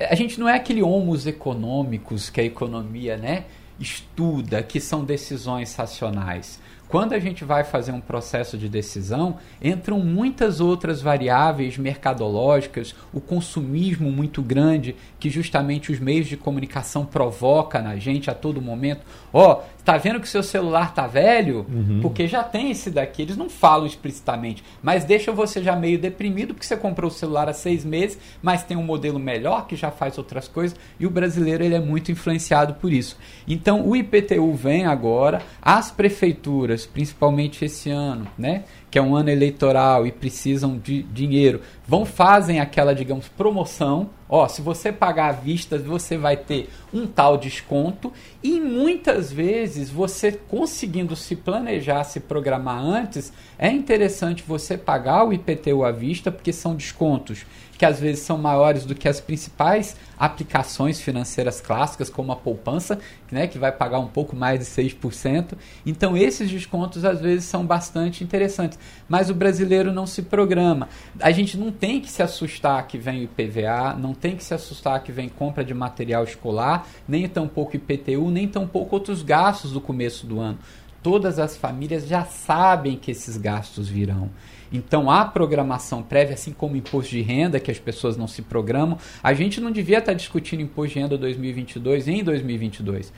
[0.10, 3.46] A gente não é aquele homos econômicos que a economia, né?
[3.80, 6.60] Estuda que são decisões racionais.
[6.88, 13.20] Quando a gente vai fazer um processo de decisão, entram muitas outras variáveis mercadológicas, o
[13.20, 19.02] consumismo muito grande que justamente os meios de comunicação provoca na gente a todo momento.
[19.39, 21.63] Ó, oh, tá vendo que seu celular tá velho?
[21.69, 22.00] Uhum.
[22.02, 23.21] Porque já tem esse daqui.
[23.21, 27.47] Eles não falam explicitamente, mas deixam você já meio deprimido porque você comprou o celular
[27.47, 31.12] há seis meses, mas tem um modelo melhor que já faz outras coisas e o
[31.12, 33.15] brasileiro ele é muito influenciado por isso.
[33.47, 38.63] Então o IPTU vem agora, as prefeituras principalmente esse ano, né?
[38.89, 44.10] Que é um ano eleitoral e precisam de dinheiro, vão fazem aquela, digamos, promoção.
[44.30, 48.12] Ó, se você pagar à vista, você vai ter um tal desconto.
[48.44, 55.34] E muitas vezes você conseguindo se planejar, se programar antes, é interessante você pagar o
[55.34, 57.46] IPTU à vista porque são descontos
[57.78, 63.00] que às vezes são maiores do que as principais aplicações financeiras clássicas, como a poupança,
[63.32, 65.54] né, que vai pagar um pouco mais de 6%.
[65.86, 68.80] Então, esses descontos às vezes são bastante interessantes.
[69.08, 70.90] Mas o brasileiro não se programa.
[71.20, 74.54] A gente não tem que se assustar que vem o IPVA, não tem que se
[74.54, 79.82] assustar que vem compra de material escolar, nem tampouco IPTU, nem tampouco outros gastos do
[79.82, 80.58] começo do ano.
[81.04, 84.30] Todas as famílias já sabem que esses gastos virão.
[84.71, 88.97] Então, a programação prévia, assim como imposto de renda, que as pessoas não se programam,
[89.21, 93.13] a gente não devia estar discutindo imposto de renda 2022 em 2022.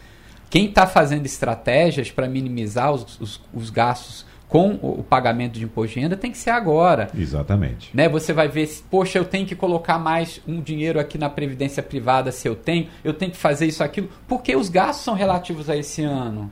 [0.50, 5.94] Quem está fazendo estratégias para minimizar os, os, os gastos com o, pagamento de imposto
[5.94, 7.08] de renda tem que ser agora.
[7.16, 7.96] Exatamente.
[7.96, 8.10] Né?
[8.10, 12.32] Você vai ver, poxa, eu tenho que colocar mais um dinheiro aqui na previdência privada
[12.32, 15.78] se eu tenho, eu tenho que fazer isso aquilo, porque os gastos são relativos a
[15.78, 16.52] esse ano.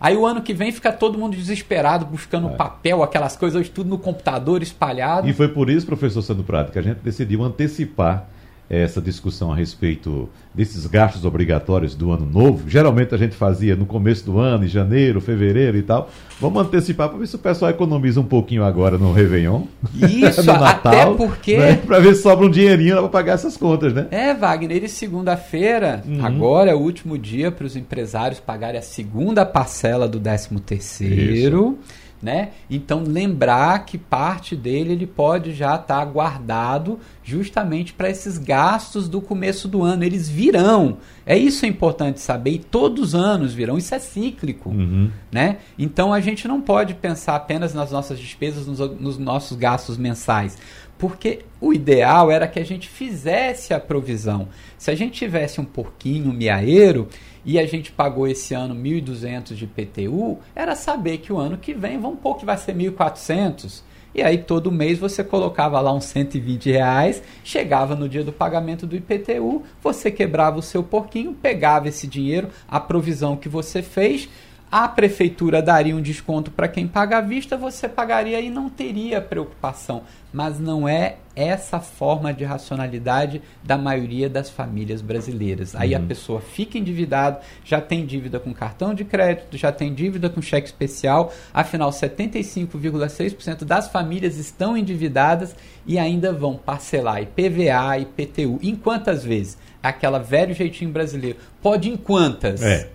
[0.00, 2.52] Aí o ano que vem fica todo mundo desesperado, buscando é.
[2.52, 5.28] papel, aquelas coisas, tudo no computador espalhado.
[5.28, 8.26] E foi por isso, professor Sandro Prado, que a gente decidiu antecipar
[8.70, 12.70] essa discussão a respeito desses gastos obrigatórios do ano novo.
[12.70, 16.08] Geralmente a gente fazia no começo do ano, em janeiro, fevereiro e tal.
[16.40, 19.62] Vamos antecipar para ver se o pessoal economiza um pouquinho agora no Réveillon.
[19.92, 21.58] Isso, no Natal, até porque.
[21.58, 21.76] Né?
[21.76, 24.06] Para ver se sobra um dinheirinho para pagar essas contas, né?
[24.12, 26.24] É, Wagner, e segunda-feira, uhum.
[26.24, 31.76] agora é o último dia para os empresários pagarem a segunda parcela do 13 terceiro.
[31.82, 32.50] Isso né?
[32.68, 39.08] Então lembrar que parte dele ele pode já estar tá guardado justamente para esses gastos
[39.08, 40.04] do começo do ano.
[40.04, 40.98] Eles virão.
[41.24, 42.50] É isso é importante saber.
[42.50, 43.78] E todos os anos virão.
[43.78, 45.10] Isso é cíclico, uhum.
[45.32, 45.58] né?
[45.78, 50.58] Então a gente não pode pensar apenas nas nossas despesas, nos, nos nossos gastos mensais,
[50.98, 54.48] porque o ideal era que a gente fizesse a provisão.
[54.76, 57.08] Se a gente tivesse um porquinho, um miaeiro,
[57.44, 61.72] e a gente pagou esse ano 1.200 de PTU, era saber que o ano que
[61.72, 63.82] vem, vamos pôr que vai ser 1.400.
[64.14, 68.86] E aí todo mês você colocava lá uns 120 reais, chegava no dia do pagamento
[68.86, 74.28] do IPTU, você quebrava o seu porquinho, pegava esse dinheiro, a provisão que você fez,
[74.70, 79.20] a prefeitura daria um desconto para quem paga à vista, você pagaria e não teria
[79.20, 80.02] preocupação.
[80.32, 85.74] Mas não é essa forma de racionalidade da maioria das famílias brasileiras.
[85.74, 86.02] Aí uhum.
[86.02, 90.42] a pessoa fica endividado, já tem dívida com cartão de crédito, já tem dívida com
[90.42, 95.54] cheque especial, afinal 75,6% das famílias estão endividadas
[95.86, 98.58] e ainda vão parcelar IPVA, IPTU.
[98.62, 99.58] Em quantas vezes?
[99.82, 101.38] Aquela velho jeitinho brasileiro.
[101.62, 102.62] Pode em quantas?
[102.62, 102.90] É.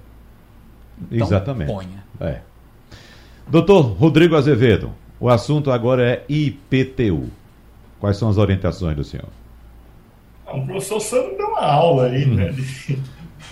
[1.12, 1.72] Então, Exatamente.
[1.72, 2.04] Ponha.
[2.20, 2.40] É.
[3.48, 7.30] Doutor Rodrigo Azevedo, o assunto agora é IPTU.
[8.00, 9.30] Quais são as orientações do senhor?
[10.46, 12.96] Ah, o professor Sandro deu uma aula aí, né, hum.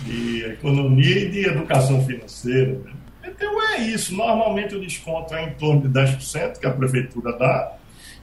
[0.04, 2.78] de, de, economia e de educação financeira.
[2.84, 2.92] Né?
[3.24, 4.14] IPTU é isso.
[4.14, 7.76] Normalmente o desconto é em torno de 10% que a prefeitura dá.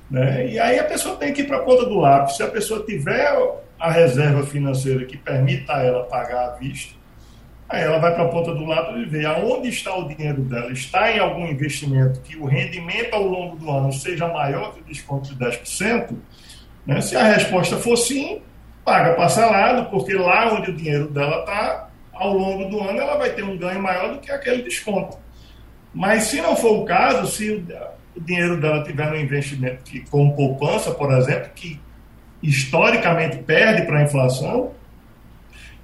[0.10, 0.52] Né?
[0.52, 2.38] E aí a pessoa tem que ir para a ponta do lápis.
[2.38, 3.28] Se a pessoa tiver
[3.80, 7.01] a reserva financeira que permita a ela pagar à vista,
[7.72, 10.72] Aí ela vai para a ponta do lado e vê aonde está o dinheiro dela.
[10.72, 14.84] Está em algum investimento que o rendimento ao longo do ano seja maior que o
[14.84, 16.18] desconto de 10%?
[16.86, 17.00] Né?
[17.00, 18.42] Se a resposta for sim,
[18.84, 23.30] paga parcelado, porque lá onde o dinheiro dela está, ao longo do ano ela vai
[23.30, 25.18] ter um ganho maior do que aquele desconto.
[25.94, 27.64] Mas se não for o caso, se
[28.16, 31.80] o dinheiro dela tiver no investimento que, como poupança, por exemplo, que
[32.44, 34.72] historicamente perde para a inflação,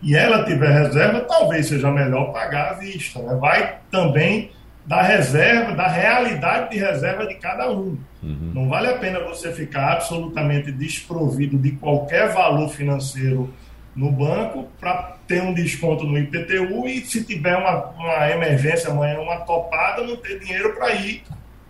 [0.02, 3.20] e ela tiver reserva, talvez seja melhor pagar à vista.
[3.20, 3.36] Né?
[3.36, 4.52] Vai também
[4.86, 7.98] da reserva, da realidade de reserva de cada um.
[8.24, 8.52] Uhum.
[8.54, 13.54] Não vale a pena você ficar absolutamente desprovido de qualquer valor financeiro
[13.96, 19.20] no banco para ter um desconto no IPTU e se tiver uma, uma emergência amanhã,
[19.20, 21.24] uma topada, não ter dinheiro para ir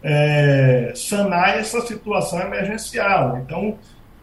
[0.03, 3.37] é, sanar essa situação emergencial.
[3.39, 3.79] Então,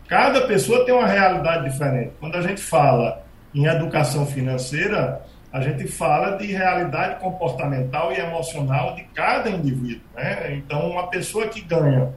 [0.07, 2.13] cada pessoa tem uma realidade diferente.
[2.21, 3.24] Quando a gente fala
[3.55, 10.03] em educação financeira, a gente fala de realidade comportamental e emocional de cada indivíduo.
[10.15, 10.57] Né?
[10.57, 12.13] Então, uma pessoa que ganha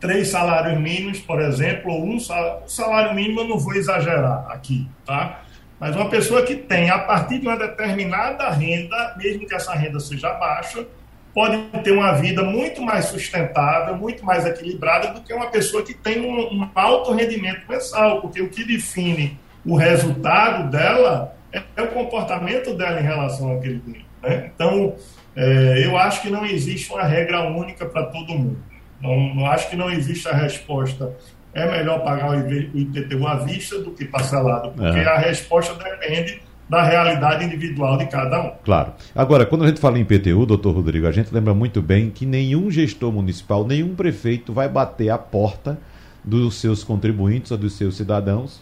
[0.00, 4.88] três salários mínimos, por exemplo, ou um salário, salário mínimo, eu não vou exagerar aqui,
[5.04, 5.42] tá?
[5.78, 10.00] Mas uma pessoa que tem, a partir de uma determinada renda, mesmo que essa renda
[10.00, 10.86] seja baixa,
[11.34, 15.92] pode ter uma vida muito mais sustentável, muito mais equilibrada do que uma pessoa que
[15.92, 21.88] tem um, um alto rendimento mensal, porque o que define o resultado dela é, o
[21.88, 24.06] comportamento dela em relação àquele dinheiro.
[24.22, 24.50] Né?
[24.54, 24.94] Então,
[25.34, 28.58] é, eu acho que não existe uma regra única para todo mundo.
[29.00, 31.14] Não, não acho que não existe a resposta
[31.52, 35.06] é melhor pagar o IPTU à vista do que parcelado, porque é.
[35.06, 38.52] a resposta depende da realidade individual de cada um.
[38.62, 38.92] Claro.
[39.14, 42.26] Agora, quando a gente fala em IPTU, doutor Rodrigo, a gente lembra muito bem que
[42.26, 45.78] nenhum gestor municipal, nenhum prefeito vai bater a porta
[46.22, 48.60] dos seus contribuintes ou dos seus cidadãos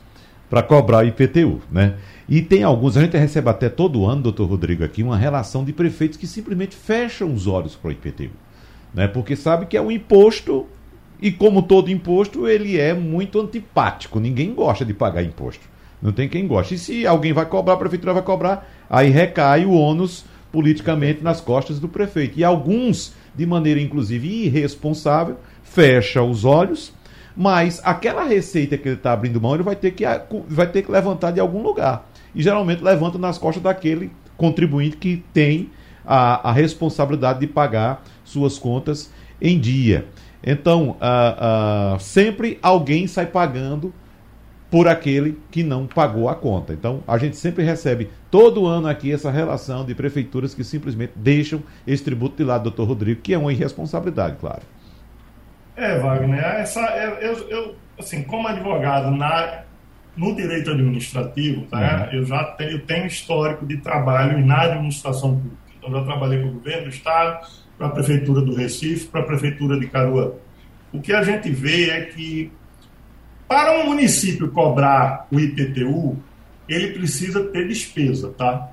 [0.55, 1.95] para cobrar IPTU, né?
[2.29, 5.73] E tem alguns, a gente recebe até todo ano, doutor Rodrigo, aqui, uma relação de
[5.73, 8.31] prefeitos que simplesmente fecham os olhos para o IPTU,
[8.95, 9.09] né?
[9.09, 10.65] Porque sabe que é um imposto
[11.21, 14.21] e como todo imposto, ele é muito antipático.
[14.21, 15.65] Ninguém gosta de pagar imposto.
[16.01, 16.77] Não tem quem goste.
[16.77, 21.41] E se alguém vai cobrar, a prefeitura vai cobrar, aí recai o ônus politicamente nas
[21.41, 22.39] costas do prefeito.
[22.39, 26.93] E alguns, de maneira inclusive irresponsável, fecha os olhos,
[27.37, 30.05] mas aquela receita que ele está abrindo mão, ele vai ter, que,
[30.49, 32.09] vai ter que levantar de algum lugar.
[32.35, 35.71] E geralmente levanta nas costas daquele contribuinte que tem
[36.05, 40.07] a, a responsabilidade de pagar suas contas em dia.
[40.47, 43.93] Então, uh, uh, sempre alguém sai pagando
[44.71, 46.73] por aquele que não pagou a conta.
[46.73, 51.63] Então, a gente sempre recebe todo ano aqui essa relação de prefeituras que simplesmente deixam
[51.87, 54.63] esse tributo de lado, doutor Rodrigo, que é uma irresponsabilidade, claro.
[55.77, 56.81] É, Wagner, essa,
[57.21, 59.63] eu, eu assim, como advogado na,
[60.17, 62.19] no direito administrativo, tá, uhum.
[62.19, 65.57] eu já tenho, tenho histórico de trabalho na administração pública.
[65.79, 69.25] Então, já trabalhei com o governo do Estado, para a Prefeitura do Recife, para a
[69.25, 70.37] Prefeitura de Caruaru.
[70.93, 72.53] O que a gente vê é que,
[73.49, 76.17] para um município cobrar o IPTU,
[76.69, 78.71] ele precisa ter despesa, tá?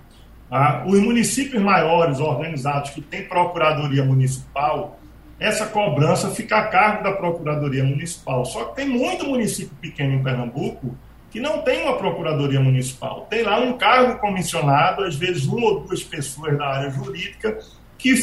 [0.49, 4.99] Ah, os municípios maiores, organizados, que têm procuradoria municipal,
[5.41, 8.45] essa cobrança fica a cargo da Procuradoria Municipal.
[8.45, 10.95] Só que tem muito município pequeno em Pernambuco
[11.31, 13.25] que não tem uma Procuradoria Municipal.
[13.27, 17.57] Tem lá um cargo comissionado, às vezes uma ou duas pessoas da área jurídica,
[17.97, 18.15] que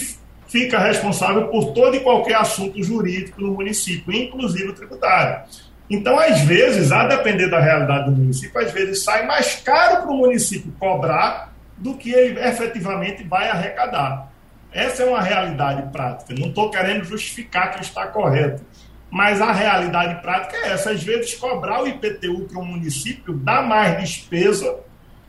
[0.46, 5.42] fica responsável por todo e qualquer assunto jurídico no município, inclusive o tributário.
[5.90, 10.10] Então, às vezes, a depender da realidade do município, às vezes sai mais caro para
[10.12, 14.27] o município cobrar do que ele efetivamente vai arrecadar.
[14.72, 16.34] Essa é uma realidade prática.
[16.38, 18.62] Não estou querendo justificar que está correto.
[19.10, 20.90] Mas a realidade prática é essa.
[20.90, 24.80] Às vezes, cobrar o IPTU para um município dá mais despesa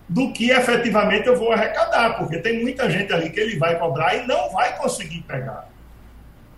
[0.07, 4.15] do que efetivamente eu vou arrecadar, porque tem muita gente ali que ele vai cobrar
[4.15, 5.69] e não vai conseguir pegar.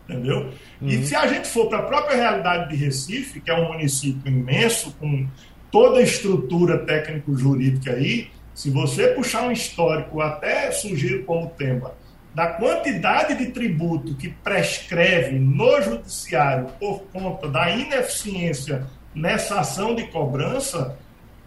[0.07, 0.51] Entendeu?
[0.81, 0.87] Uhum.
[0.87, 4.31] E se a gente for para a própria realidade de Recife, que é um município
[4.31, 5.27] imenso, com
[5.69, 11.93] toda a estrutura técnico-jurídica aí, se você puxar um histórico, até sugiro como tema,
[12.33, 20.07] da quantidade de tributo que prescreve no judiciário por conta da ineficiência nessa ação de
[20.07, 20.97] cobrança,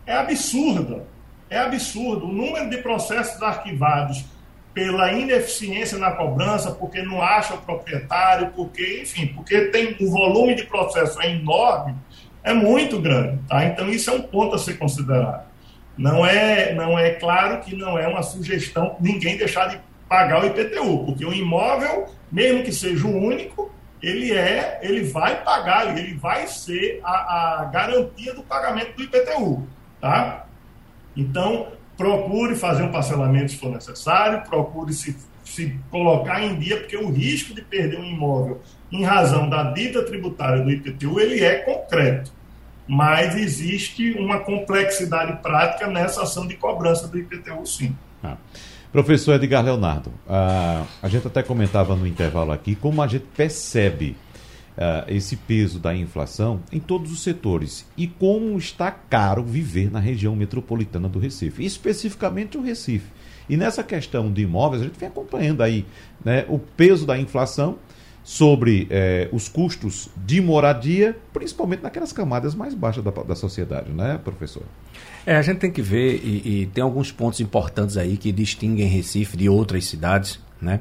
[0.06, 1.04] é absurda
[1.54, 2.26] é absurdo.
[2.26, 4.24] O número de processos arquivados
[4.72, 10.54] pela ineficiência na cobrança, porque não acha o proprietário, porque, enfim, porque tem o volume
[10.54, 11.94] de processo é enorme,
[12.42, 13.38] é muito grande.
[13.48, 13.64] Tá?
[13.64, 15.46] Então, isso é um ponto a ser considerado.
[15.96, 19.78] Não é, não é claro que não é uma sugestão ninguém deixar de
[20.14, 23.68] pagar o IPTU, porque o imóvel, mesmo que seja o único,
[24.00, 29.66] ele é, ele vai pagar, ele vai ser a, a garantia do pagamento do IPTU,
[30.00, 30.46] tá?
[31.16, 36.96] Então, procure fazer um parcelamento se for necessário, procure se, se colocar em dia, porque
[36.96, 38.60] o risco de perder um imóvel
[38.92, 42.32] em razão da dita tributária do IPTU, ele é concreto.
[42.86, 47.96] Mas existe uma complexidade prática nessa ação de cobrança do IPTU, sim.
[48.22, 48.36] Ah.
[48.94, 54.16] Professor Edgar Leonardo, ah, a gente até comentava no intervalo aqui como a gente percebe
[55.08, 60.34] esse peso da inflação em todos os setores e como está caro viver na região
[60.36, 63.06] metropolitana do Recife, especificamente o Recife.
[63.48, 65.84] E nessa questão de imóveis, a gente vem acompanhando aí
[66.24, 67.78] né, o peso da inflação
[68.24, 74.18] sobre eh, os custos de moradia, principalmente naquelas camadas mais baixas da, da sociedade, né,
[74.24, 74.62] professor?
[75.26, 78.86] É, a gente tem que ver, e, e, tem alguns pontos importantes aí que distinguem
[78.88, 80.80] Recife de outras cidades, né?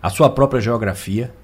[0.00, 1.34] A sua própria geografia,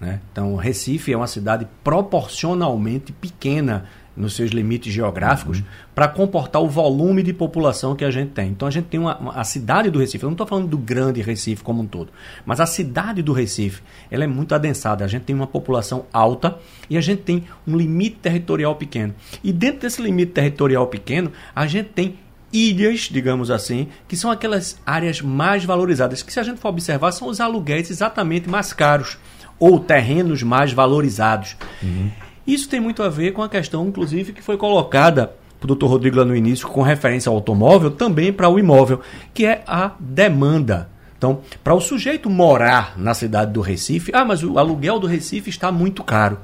[0.00, 0.20] né?
[0.32, 3.86] Então, Recife é uma cidade proporcionalmente pequena
[4.16, 5.64] nos seus limites geográficos uhum.
[5.94, 8.48] para comportar o volume de população que a gente tem.
[8.48, 10.78] Então a gente tem uma, uma a cidade do Recife, eu não estou falando do
[10.78, 12.12] grande Recife como um todo,
[12.46, 15.04] mas a cidade do Recife, ela é muito adensada.
[15.04, 16.58] A gente tem uma população alta
[16.88, 19.14] e a gente tem um limite territorial pequeno.
[19.42, 22.16] E dentro desse limite territorial pequeno, a gente tem
[22.52, 27.10] ilhas, digamos assim, que são aquelas áreas mais valorizadas, que se a gente for observar
[27.10, 29.18] são os aluguéis exatamente mais caros
[29.58, 31.56] ou terrenos mais valorizados.
[31.82, 32.10] Uhum.
[32.46, 35.32] Isso tem muito a ver com a questão, inclusive, que foi colocada
[35.64, 39.00] o doutor Rodrigo lá no início, com referência ao automóvel, também para o imóvel,
[39.32, 40.90] que é a demanda.
[41.16, 45.48] Então, para o sujeito morar na cidade do Recife, ah, mas o aluguel do Recife
[45.48, 46.38] está muito caro.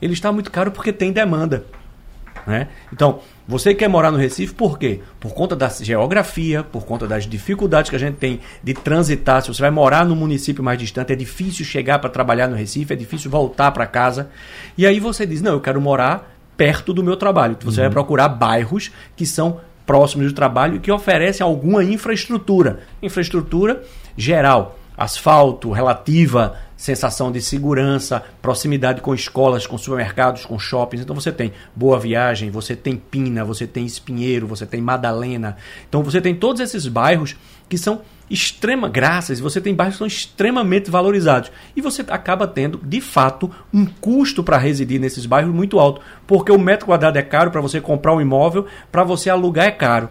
[0.00, 1.66] Ele está muito caro porque tem demanda.
[2.46, 2.68] Né?
[2.92, 5.00] Então, você quer morar no Recife por quê?
[5.20, 9.42] Por conta da geografia, por conta das dificuldades que a gente tem de transitar.
[9.42, 12.92] Se você vai morar num município mais distante, é difícil chegar para trabalhar no Recife,
[12.92, 14.30] é difícil voltar para casa.
[14.76, 17.56] E aí você diz: não, eu quero morar perto do meu trabalho.
[17.60, 17.86] Você uhum.
[17.86, 22.80] vai procurar bairros que são próximos do trabalho e que oferecem alguma infraestrutura.
[23.02, 23.82] Infraestrutura
[24.16, 31.04] geral asfalto, relativa sensação de segurança, proximidade com escolas, com supermercados, com shoppings.
[31.04, 35.56] Então você tem Boa Viagem, você tem Pina, você tem Espinheiro, você tem Madalena.
[35.88, 37.36] Então você tem todos esses bairros
[37.68, 41.52] que são extrema graças, você tem bairros que são extremamente valorizados.
[41.76, 46.50] E você acaba tendo, de fato, um custo para residir nesses bairros muito alto, porque
[46.50, 50.08] o metro quadrado é caro para você comprar um imóvel, para você alugar é caro.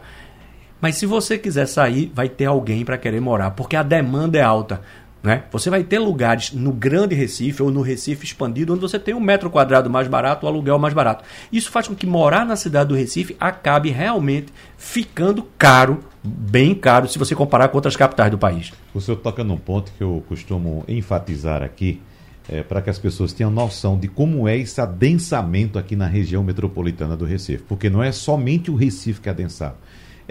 [0.81, 4.41] Mas se você quiser sair, vai ter alguém para querer morar, porque a demanda é
[4.41, 4.81] alta.
[5.23, 5.43] Né?
[5.51, 9.19] Você vai ter lugares no Grande Recife ou no Recife expandido onde você tem um
[9.19, 11.23] metro quadrado mais barato, o aluguel mais barato.
[11.51, 17.07] Isso faz com que morar na cidade do Recife acabe realmente ficando caro, bem caro,
[17.07, 18.73] se você comparar com outras capitais do país.
[18.95, 22.01] O senhor toca num ponto que eu costumo enfatizar aqui,
[22.49, 26.43] é, para que as pessoas tenham noção de como é esse adensamento aqui na região
[26.43, 27.63] metropolitana do Recife.
[27.67, 29.75] Porque não é somente o Recife que é adensado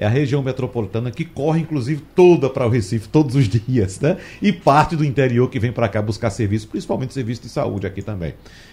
[0.00, 4.16] é a região metropolitana que corre, inclusive, toda para o Recife todos os dias, né?
[4.40, 8.00] E parte do interior que vem para cá buscar serviço, principalmente serviço de saúde aqui
[8.00, 8.32] também.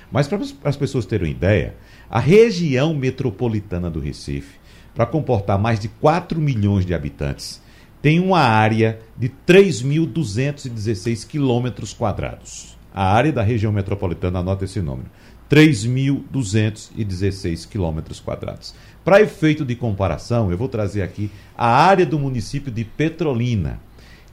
[0.09, 1.75] Mas para as pessoas terem uma ideia,
[2.09, 4.55] a região metropolitana do Recife,
[4.95, 7.61] para comportar mais de 4 milhões de habitantes,
[8.01, 12.78] tem uma área de 3.216 quilômetros quadrados.
[12.93, 15.09] A área da região metropolitana, anota esse número.
[15.49, 18.75] 3.216 quilômetros quadrados.
[19.08, 23.80] Para efeito de comparação, eu vou trazer aqui a área do município de Petrolina,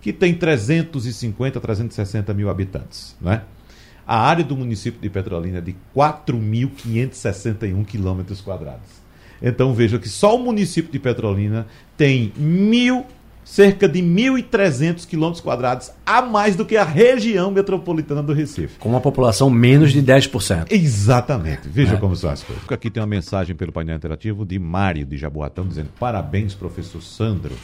[0.01, 3.16] que tem 350, 360 mil habitantes.
[3.20, 3.43] Né?
[4.05, 8.89] A área do município de Petrolina é de 4.561 quilômetros quadrados.
[9.41, 13.07] Então veja que só o município de Petrolina tem mil
[13.45, 18.78] cerca de 1.300 quilômetros quadrados a mais do que a região metropolitana do Recife.
[18.78, 20.68] Com uma população menos de 10%.
[20.70, 21.68] Exatamente.
[21.68, 21.97] Veja é.
[21.99, 22.64] como são as coisas.
[22.68, 27.55] Aqui tem uma mensagem pelo painel interativo de Mário de Jaboatão dizendo parabéns, professor Sandro.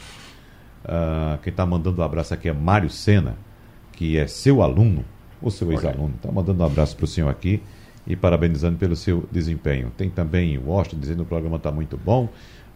[0.85, 3.37] Uh, quem está mandando um abraço aqui é Mário Sena,
[3.93, 5.05] que é seu aluno,
[5.41, 6.15] ou seu ex-aluno.
[6.17, 7.63] Está mandando um abraço para o senhor aqui
[8.07, 9.93] e parabenizando pelo seu desempenho.
[9.97, 12.29] Tem também o Washington dizendo que o programa está muito bom.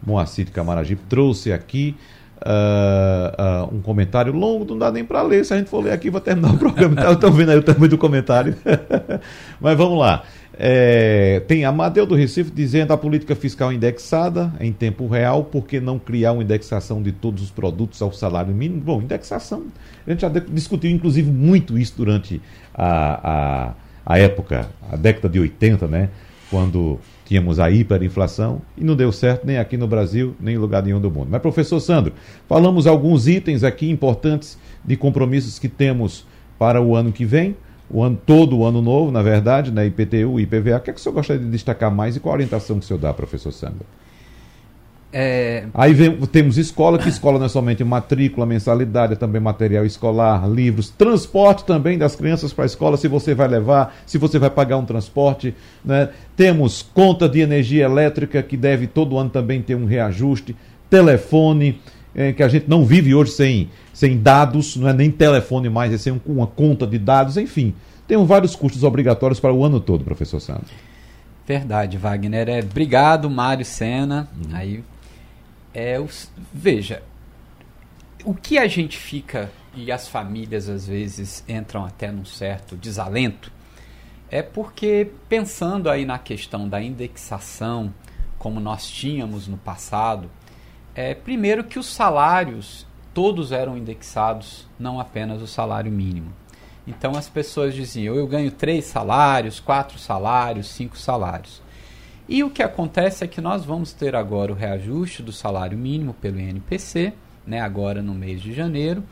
[0.05, 1.95] Moacir de Camaragibe trouxe aqui
[2.45, 5.43] uh, uh, um comentário longo, não dá nem para ler.
[5.43, 6.95] Se a gente for ler aqui, vai terminar o programa.
[7.05, 8.55] Então, Estão vendo aí o tamanho do comentário.
[9.59, 10.23] Mas vamos lá.
[10.57, 15.81] É, tem Amadeu do Recife dizendo a política fiscal indexada em tempo real, por que
[15.81, 18.79] não criar uma indexação de todos os produtos ao salário mínimo?
[18.81, 19.65] Bom, indexação,
[20.07, 22.41] a gente já discutiu inclusive muito isso durante
[22.73, 23.73] a,
[24.05, 26.09] a, a época, a década de 80, né?
[26.49, 30.83] Quando tínhamos a hiperinflação e não deu certo nem aqui no Brasil, nem em lugar
[30.83, 31.27] nenhum do mundo.
[31.31, 32.13] Mas, professor Sandro,
[32.47, 36.25] falamos alguns itens aqui importantes de compromissos que temos
[36.57, 37.57] para o ano que vem,
[37.89, 40.77] o ano todo o ano novo, na verdade, né, IPTU IPVA.
[40.77, 42.85] O que, é que o senhor gostaria de destacar mais e qual a orientação que
[42.85, 43.85] o senhor dá, professor Sandro?
[45.11, 45.65] É...
[45.73, 50.45] Aí vem, temos escola, que escola não é somente matrícula, mensalidade, é também material escolar,
[50.49, 54.49] livros, transporte também das crianças para a escola, se você vai levar, se você vai
[54.49, 55.55] pagar um transporte.
[55.83, 56.09] Né?
[56.35, 60.55] Temos conta de energia elétrica, que deve todo ano também ter um reajuste,
[60.89, 61.79] telefone,
[62.13, 65.93] é, que a gente não vive hoje sem, sem dados, não é nem telefone mais,
[65.93, 67.73] é sem uma conta de dados, enfim.
[68.07, 70.69] Temos vários custos obrigatórios para o ano todo, professor Santos.
[71.47, 72.49] Verdade, Wagner.
[72.49, 74.27] É, obrigado, Mário Sena.
[74.35, 74.55] Uhum.
[74.55, 74.83] Aí
[75.75, 75.97] é
[76.53, 77.03] veja,
[78.23, 83.51] o que a gente fica e as famílias às vezes entram até num certo desalento
[84.31, 87.93] é porque pensando aí na questão da indexação
[88.39, 90.29] como nós tínhamos no passado,
[90.93, 96.31] é primeiro que os salários todos eram indexados, não apenas o salário mínimo.
[96.87, 101.61] Então as pessoas diziam: eu ganho três salários, quatro salários, cinco salários.
[102.27, 106.13] E o que acontece é que nós vamos ter agora o reajuste do salário mínimo
[106.15, 107.13] pelo INPC,
[107.45, 109.03] né, agora no mês de janeiro.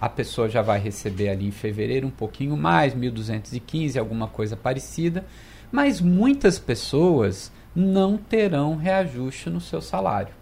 [0.00, 5.24] A pessoa já vai receber ali em fevereiro um pouquinho mais, 1.215, alguma coisa parecida.
[5.70, 10.34] Mas muitas pessoas não terão reajuste no seu salário.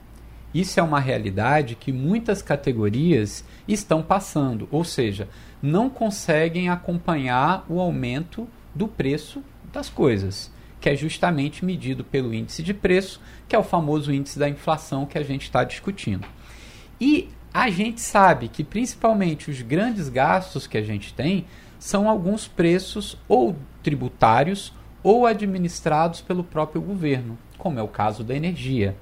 [0.54, 5.28] Isso é uma realidade que muitas categorias estão passando, ou seja,
[5.62, 10.50] não conseguem acompanhar o aumento do preço das coisas,
[10.80, 15.04] que é justamente medido pelo índice de preço, que é o famoso índice da inflação
[15.04, 16.26] que a gente está discutindo.
[17.00, 21.44] E a gente sabe que principalmente os grandes gastos que a gente tem
[21.78, 24.72] são alguns preços ou tributários
[25.02, 28.96] ou administrados pelo próprio governo, como é o caso da energia.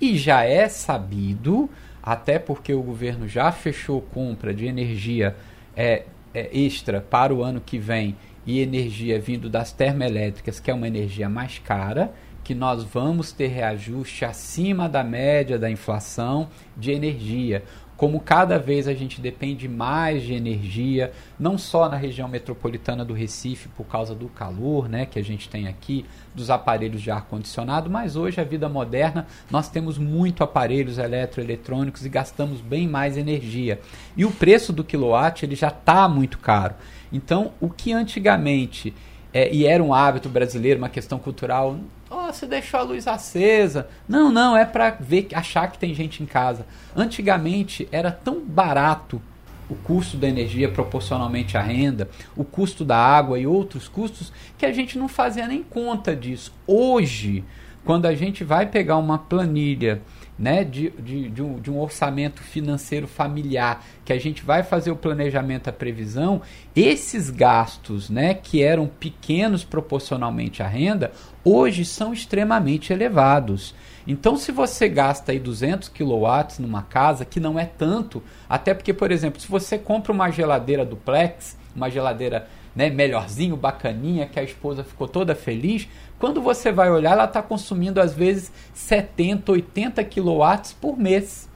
[0.00, 1.68] E já é sabido,
[2.02, 5.36] até porque o governo já fechou compra de energia
[5.76, 8.16] é, é, extra para o ano que vem
[8.46, 12.12] e energia vindo das termoelétricas, que é uma energia mais cara,
[12.42, 17.62] que nós vamos ter reajuste acima da média da inflação de energia
[18.00, 23.12] como cada vez a gente depende mais de energia, não só na região metropolitana do
[23.12, 27.26] Recife por causa do calor, né, que a gente tem aqui, dos aparelhos de ar
[27.26, 33.18] condicionado, mas hoje a vida moderna nós temos muito aparelhos eletroeletrônicos e gastamos bem mais
[33.18, 33.78] energia.
[34.16, 36.76] E o preço do quilowatt ele já está muito caro.
[37.12, 38.94] Então, o que antigamente
[39.32, 41.78] é, e era um hábito brasileiro, uma questão cultural.
[42.08, 43.88] Oh, você deixou a luz acesa.
[44.08, 46.66] Não, não, é para ver, achar que tem gente em casa.
[46.96, 49.22] Antigamente era tão barato
[49.68, 54.66] o custo da energia proporcionalmente à renda, o custo da água e outros custos que
[54.66, 56.52] a gente não fazia nem conta disso.
[56.66, 57.44] Hoje,
[57.84, 60.02] quando a gente vai pegar uma planilha
[60.40, 64.90] né, de, de, de, um, de um orçamento financeiro familiar, que a gente vai fazer
[64.90, 66.40] o planejamento, a previsão,
[66.74, 71.12] esses gastos né, que eram pequenos proporcionalmente à renda,
[71.44, 73.74] hoje são extremamente elevados.
[74.06, 76.26] Então, se você gasta aí 200 kW
[76.58, 80.86] numa casa, que não é tanto, até porque, por exemplo, se você compra uma geladeira
[80.86, 86.90] duplex, uma geladeira né, melhorzinho, bacaninha, que a esposa ficou toda feliz, quando você vai
[86.90, 91.48] olhar, ela está consumindo às vezes 70, 80 kW por mês.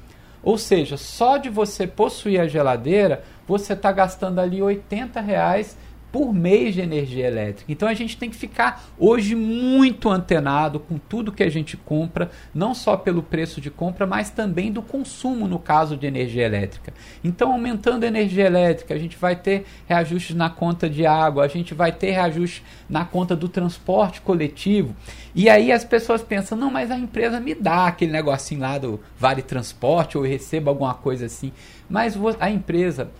[0.42, 5.76] Ou seja, só de você possuir a geladeira, você está gastando ali 80 reais
[6.14, 7.72] por mês de energia elétrica.
[7.72, 12.30] Então a gente tem que ficar hoje muito antenado com tudo que a gente compra,
[12.54, 16.94] não só pelo preço de compra, mas também do consumo no caso de energia elétrica.
[17.24, 21.48] Então, aumentando a energia elétrica, a gente vai ter reajustes na conta de água, a
[21.48, 24.94] gente vai ter reajustes na conta do transporte coletivo.
[25.34, 29.00] E aí as pessoas pensam: não, mas a empresa me dá aquele negocinho lá do
[29.18, 31.50] vale transporte ou eu recebo alguma coisa assim.
[31.90, 33.10] Mas a empresa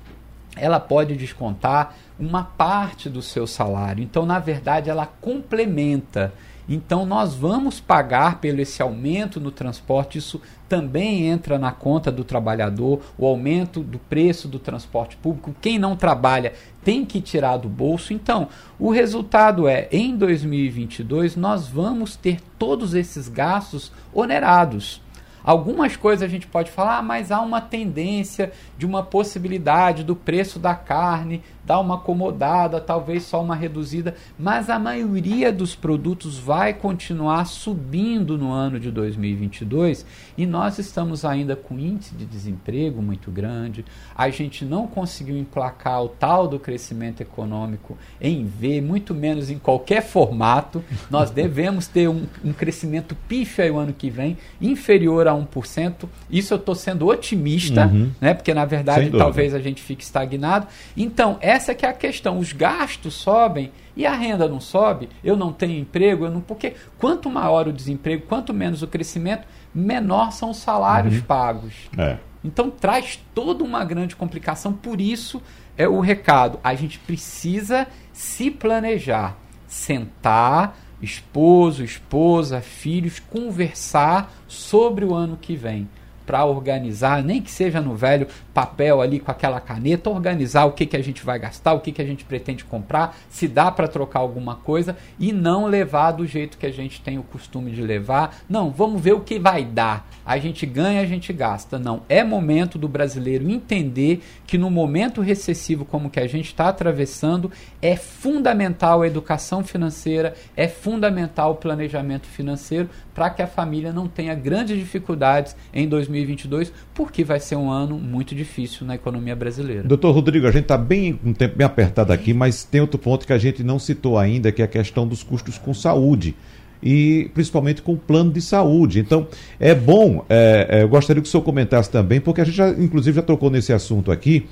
[0.56, 4.02] ela pode descontar uma parte do seu salário.
[4.02, 6.32] Então, na verdade, ela complementa.
[6.68, 10.16] Então, nós vamos pagar pelo esse aumento no transporte.
[10.16, 15.54] Isso também entra na conta do trabalhador, o aumento do preço do transporte público.
[15.60, 18.14] Quem não trabalha tem que tirar do bolso.
[18.14, 18.48] Então,
[18.78, 25.02] o resultado é: em 2022, nós vamos ter todos esses gastos onerados.
[25.44, 30.16] Algumas coisas a gente pode falar, ah, mas há uma tendência de uma possibilidade do
[30.16, 36.38] preço da carne dar uma acomodada, talvez só uma reduzida, mas a maioria dos produtos
[36.38, 40.04] vai continuar subindo no ano de 2022
[40.36, 43.84] e nós estamos ainda com índice de desemprego muito grande.
[44.14, 49.58] A gente não conseguiu emplacar o tal do crescimento econômico em V, muito menos em
[49.58, 50.84] qualquer formato.
[51.10, 56.08] Nós devemos ter um, um crescimento pífio o ano que vem, inferior a 1%.
[56.30, 58.10] Isso eu estou sendo otimista, uhum.
[58.20, 58.34] né?
[58.34, 60.66] porque na verdade talvez a gente fique estagnado.
[60.96, 62.38] Então, essa que é a questão.
[62.38, 65.08] Os gastos sobem e a renda não sobe.
[65.22, 69.46] Eu não tenho emprego, eu não porque quanto maior o desemprego, quanto menos o crescimento,
[69.74, 71.22] menor são os salários uhum.
[71.22, 71.74] pagos.
[71.96, 72.18] É.
[72.42, 74.72] Então traz toda uma grande complicação.
[74.72, 75.40] Por isso
[75.76, 76.58] é o recado.
[76.62, 79.36] A gente precisa se planejar,
[79.66, 85.88] sentar, esposo, esposa, filhos, conversar sobre o ano que vem
[86.26, 90.86] para organizar, nem que seja no velho papel ali com aquela caneta, organizar o que,
[90.86, 93.88] que a gente vai gastar, o que, que a gente pretende comprar, se dá para
[93.88, 97.82] trocar alguma coisa e não levar do jeito que a gente tem o costume de
[97.82, 98.36] levar.
[98.48, 100.08] Não, vamos ver o que vai dar.
[100.24, 101.78] A gente ganha, a gente gasta.
[101.78, 106.68] Não, é momento do brasileiro entender que no momento recessivo como que a gente está
[106.68, 107.50] atravessando,
[107.82, 114.06] é fundamental a educação financeira, é fundamental o planejamento financeiro para que a família não
[114.06, 118.43] tenha grandes dificuldades em 2022, porque vai ser um ano muito difícil
[118.84, 119.82] na economia brasileira.
[119.82, 123.26] Doutor Rodrigo, a gente está bem um tempo bem apertado aqui, mas tem outro ponto
[123.26, 126.34] que a gente não citou ainda, que é a questão dos custos com saúde.
[126.82, 129.00] e principalmente com o plano de saúde.
[129.00, 129.26] Então,
[129.58, 132.68] é bom, é, é, eu gostaria que o senhor comentasse também, porque a gente já,
[132.68, 134.46] inclusive, já trocou nesse assunto aqui,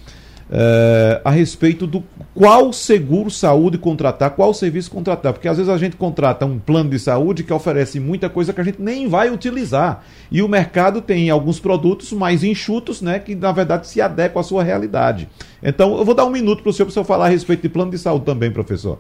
[0.55, 5.79] é, a respeito do qual seguro saúde contratar, qual serviço contratar, porque às vezes a
[5.79, 9.31] gente contrata um plano de saúde que oferece muita coisa que a gente nem vai
[9.31, 10.05] utilizar.
[10.31, 14.43] E o mercado tem alguns produtos mais enxutos, né, que na verdade se adequam à
[14.43, 15.27] sua realidade.
[15.63, 17.63] Então, eu vou dar um minuto para o senhor, para o senhor falar a respeito
[17.63, 18.99] de plano de saúde também, professor.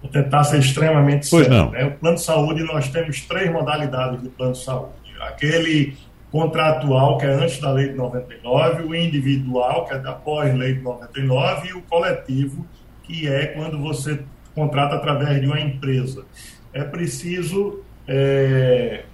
[0.00, 1.70] Vou tentar ser extremamente pois sério.
[1.70, 1.84] Né?
[1.84, 4.92] O plano de saúde, nós temos três modalidades de plano de saúde.
[5.20, 5.94] Aquele
[6.32, 10.80] contratual, que é antes da lei de 99, o individual, que é após lei de
[10.80, 12.66] 99, e o coletivo,
[13.02, 14.18] que é quando você
[14.54, 16.24] contrata através de uma empresa.
[16.72, 19.04] É preciso é,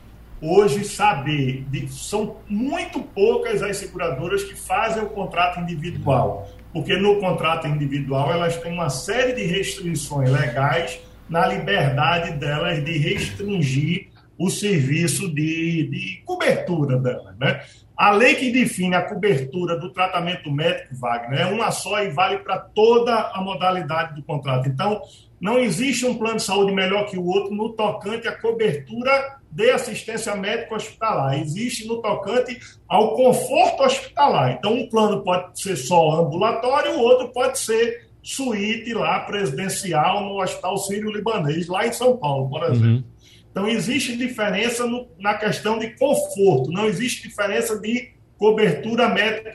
[0.41, 7.17] hoje saber, de, são muito poucas as seguradoras que fazem o contrato individual, porque no
[7.17, 14.07] contrato individual elas têm uma série de restrições legais na liberdade delas de restringir
[14.39, 17.35] o serviço de, de cobertura dela.
[17.39, 17.61] Né?
[17.97, 22.39] A lei que define a cobertura do tratamento médico, Wagner, é uma só e vale
[22.39, 24.69] para toda a modalidade do contrato.
[24.69, 25.03] Então,
[25.41, 29.71] não existe um plano de saúde melhor que o outro no tocante à cobertura de
[29.71, 31.41] assistência médica hospitalar.
[31.41, 32.59] Existe no tocante
[32.89, 34.53] ao conforto hospitalar.
[34.53, 40.43] Então, um plano pode ser só ambulatório, o outro pode ser suíte lá presidencial no
[40.43, 42.87] Hospital Sírio-Libanês, lá em São Paulo, por exemplo.
[42.87, 43.05] Uhum.
[43.51, 49.53] Então, existe diferença no, na questão de conforto, não existe diferença de cobertura médica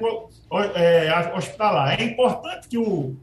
[0.75, 1.99] é, hospitalar.
[1.99, 3.15] É importante que o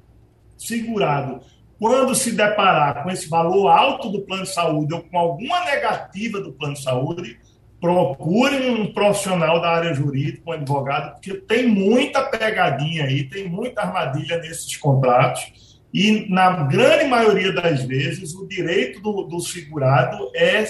[0.56, 1.40] segurado,
[1.78, 6.40] quando se deparar com esse valor alto do plano de saúde ou com alguma negativa
[6.40, 7.38] do plano de saúde,
[7.80, 13.82] procure um profissional da área jurídica, um advogado, porque tem muita pegadinha aí, tem muita
[13.82, 20.64] armadilha nesses contratos e, na grande maioria das vezes, o direito do, do segurado é,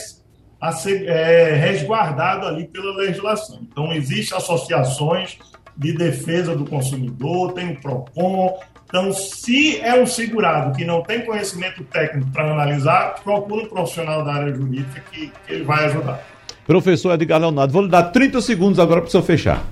[1.07, 3.61] é resguardado ali pela legislação.
[3.71, 5.39] Então, existem associações
[5.77, 8.59] de defesa do consumidor, tem o PROCON.
[8.87, 14.25] Então, se é um segurado que não tem conhecimento técnico para analisar, procure um profissional
[14.25, 16.27] da área jurídica que, que ele vai ajudar.
[16.66, 19.64] Professor Edgar Leonardo, vou lhe dar 30 segundos agora para o senhor fechar.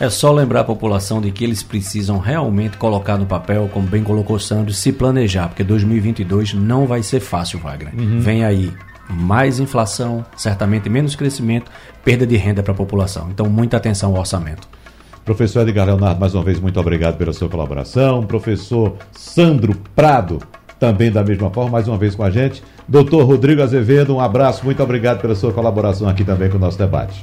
[0.00, 4.02] É só lembrar a população de que eles precisam realmente colocar no papel, como bem
[4.02, 7.94] colocou Sandro, se planejar, porque 2022 não vai ser fácil, Wagner.
[7.94, 8.18] Uhum.
[8.20, 8.72] Vem aí
[9.08, 11.70] mais inflação, certamente menos crescimento,
[12.04, 13.28] perda de renda para a população.
[13.30, 14.66] Então, muita atenção ao orçamento.
[15.24, 18.24] Professor Edgar Leonardo, mais uma vez, muito obrigado pela sua colaboração.
[18.24, 20.38] Professor Sandro Prado,
[20.78, 22.62] também da mesma forma, mais uma vez com a gente.
[22.86, 26.76] Doutor Rodrigo Azevedo, um abraço, muito obrigado pela sua colaboração aqui também com o nosso
[26.76, 27.22] debate.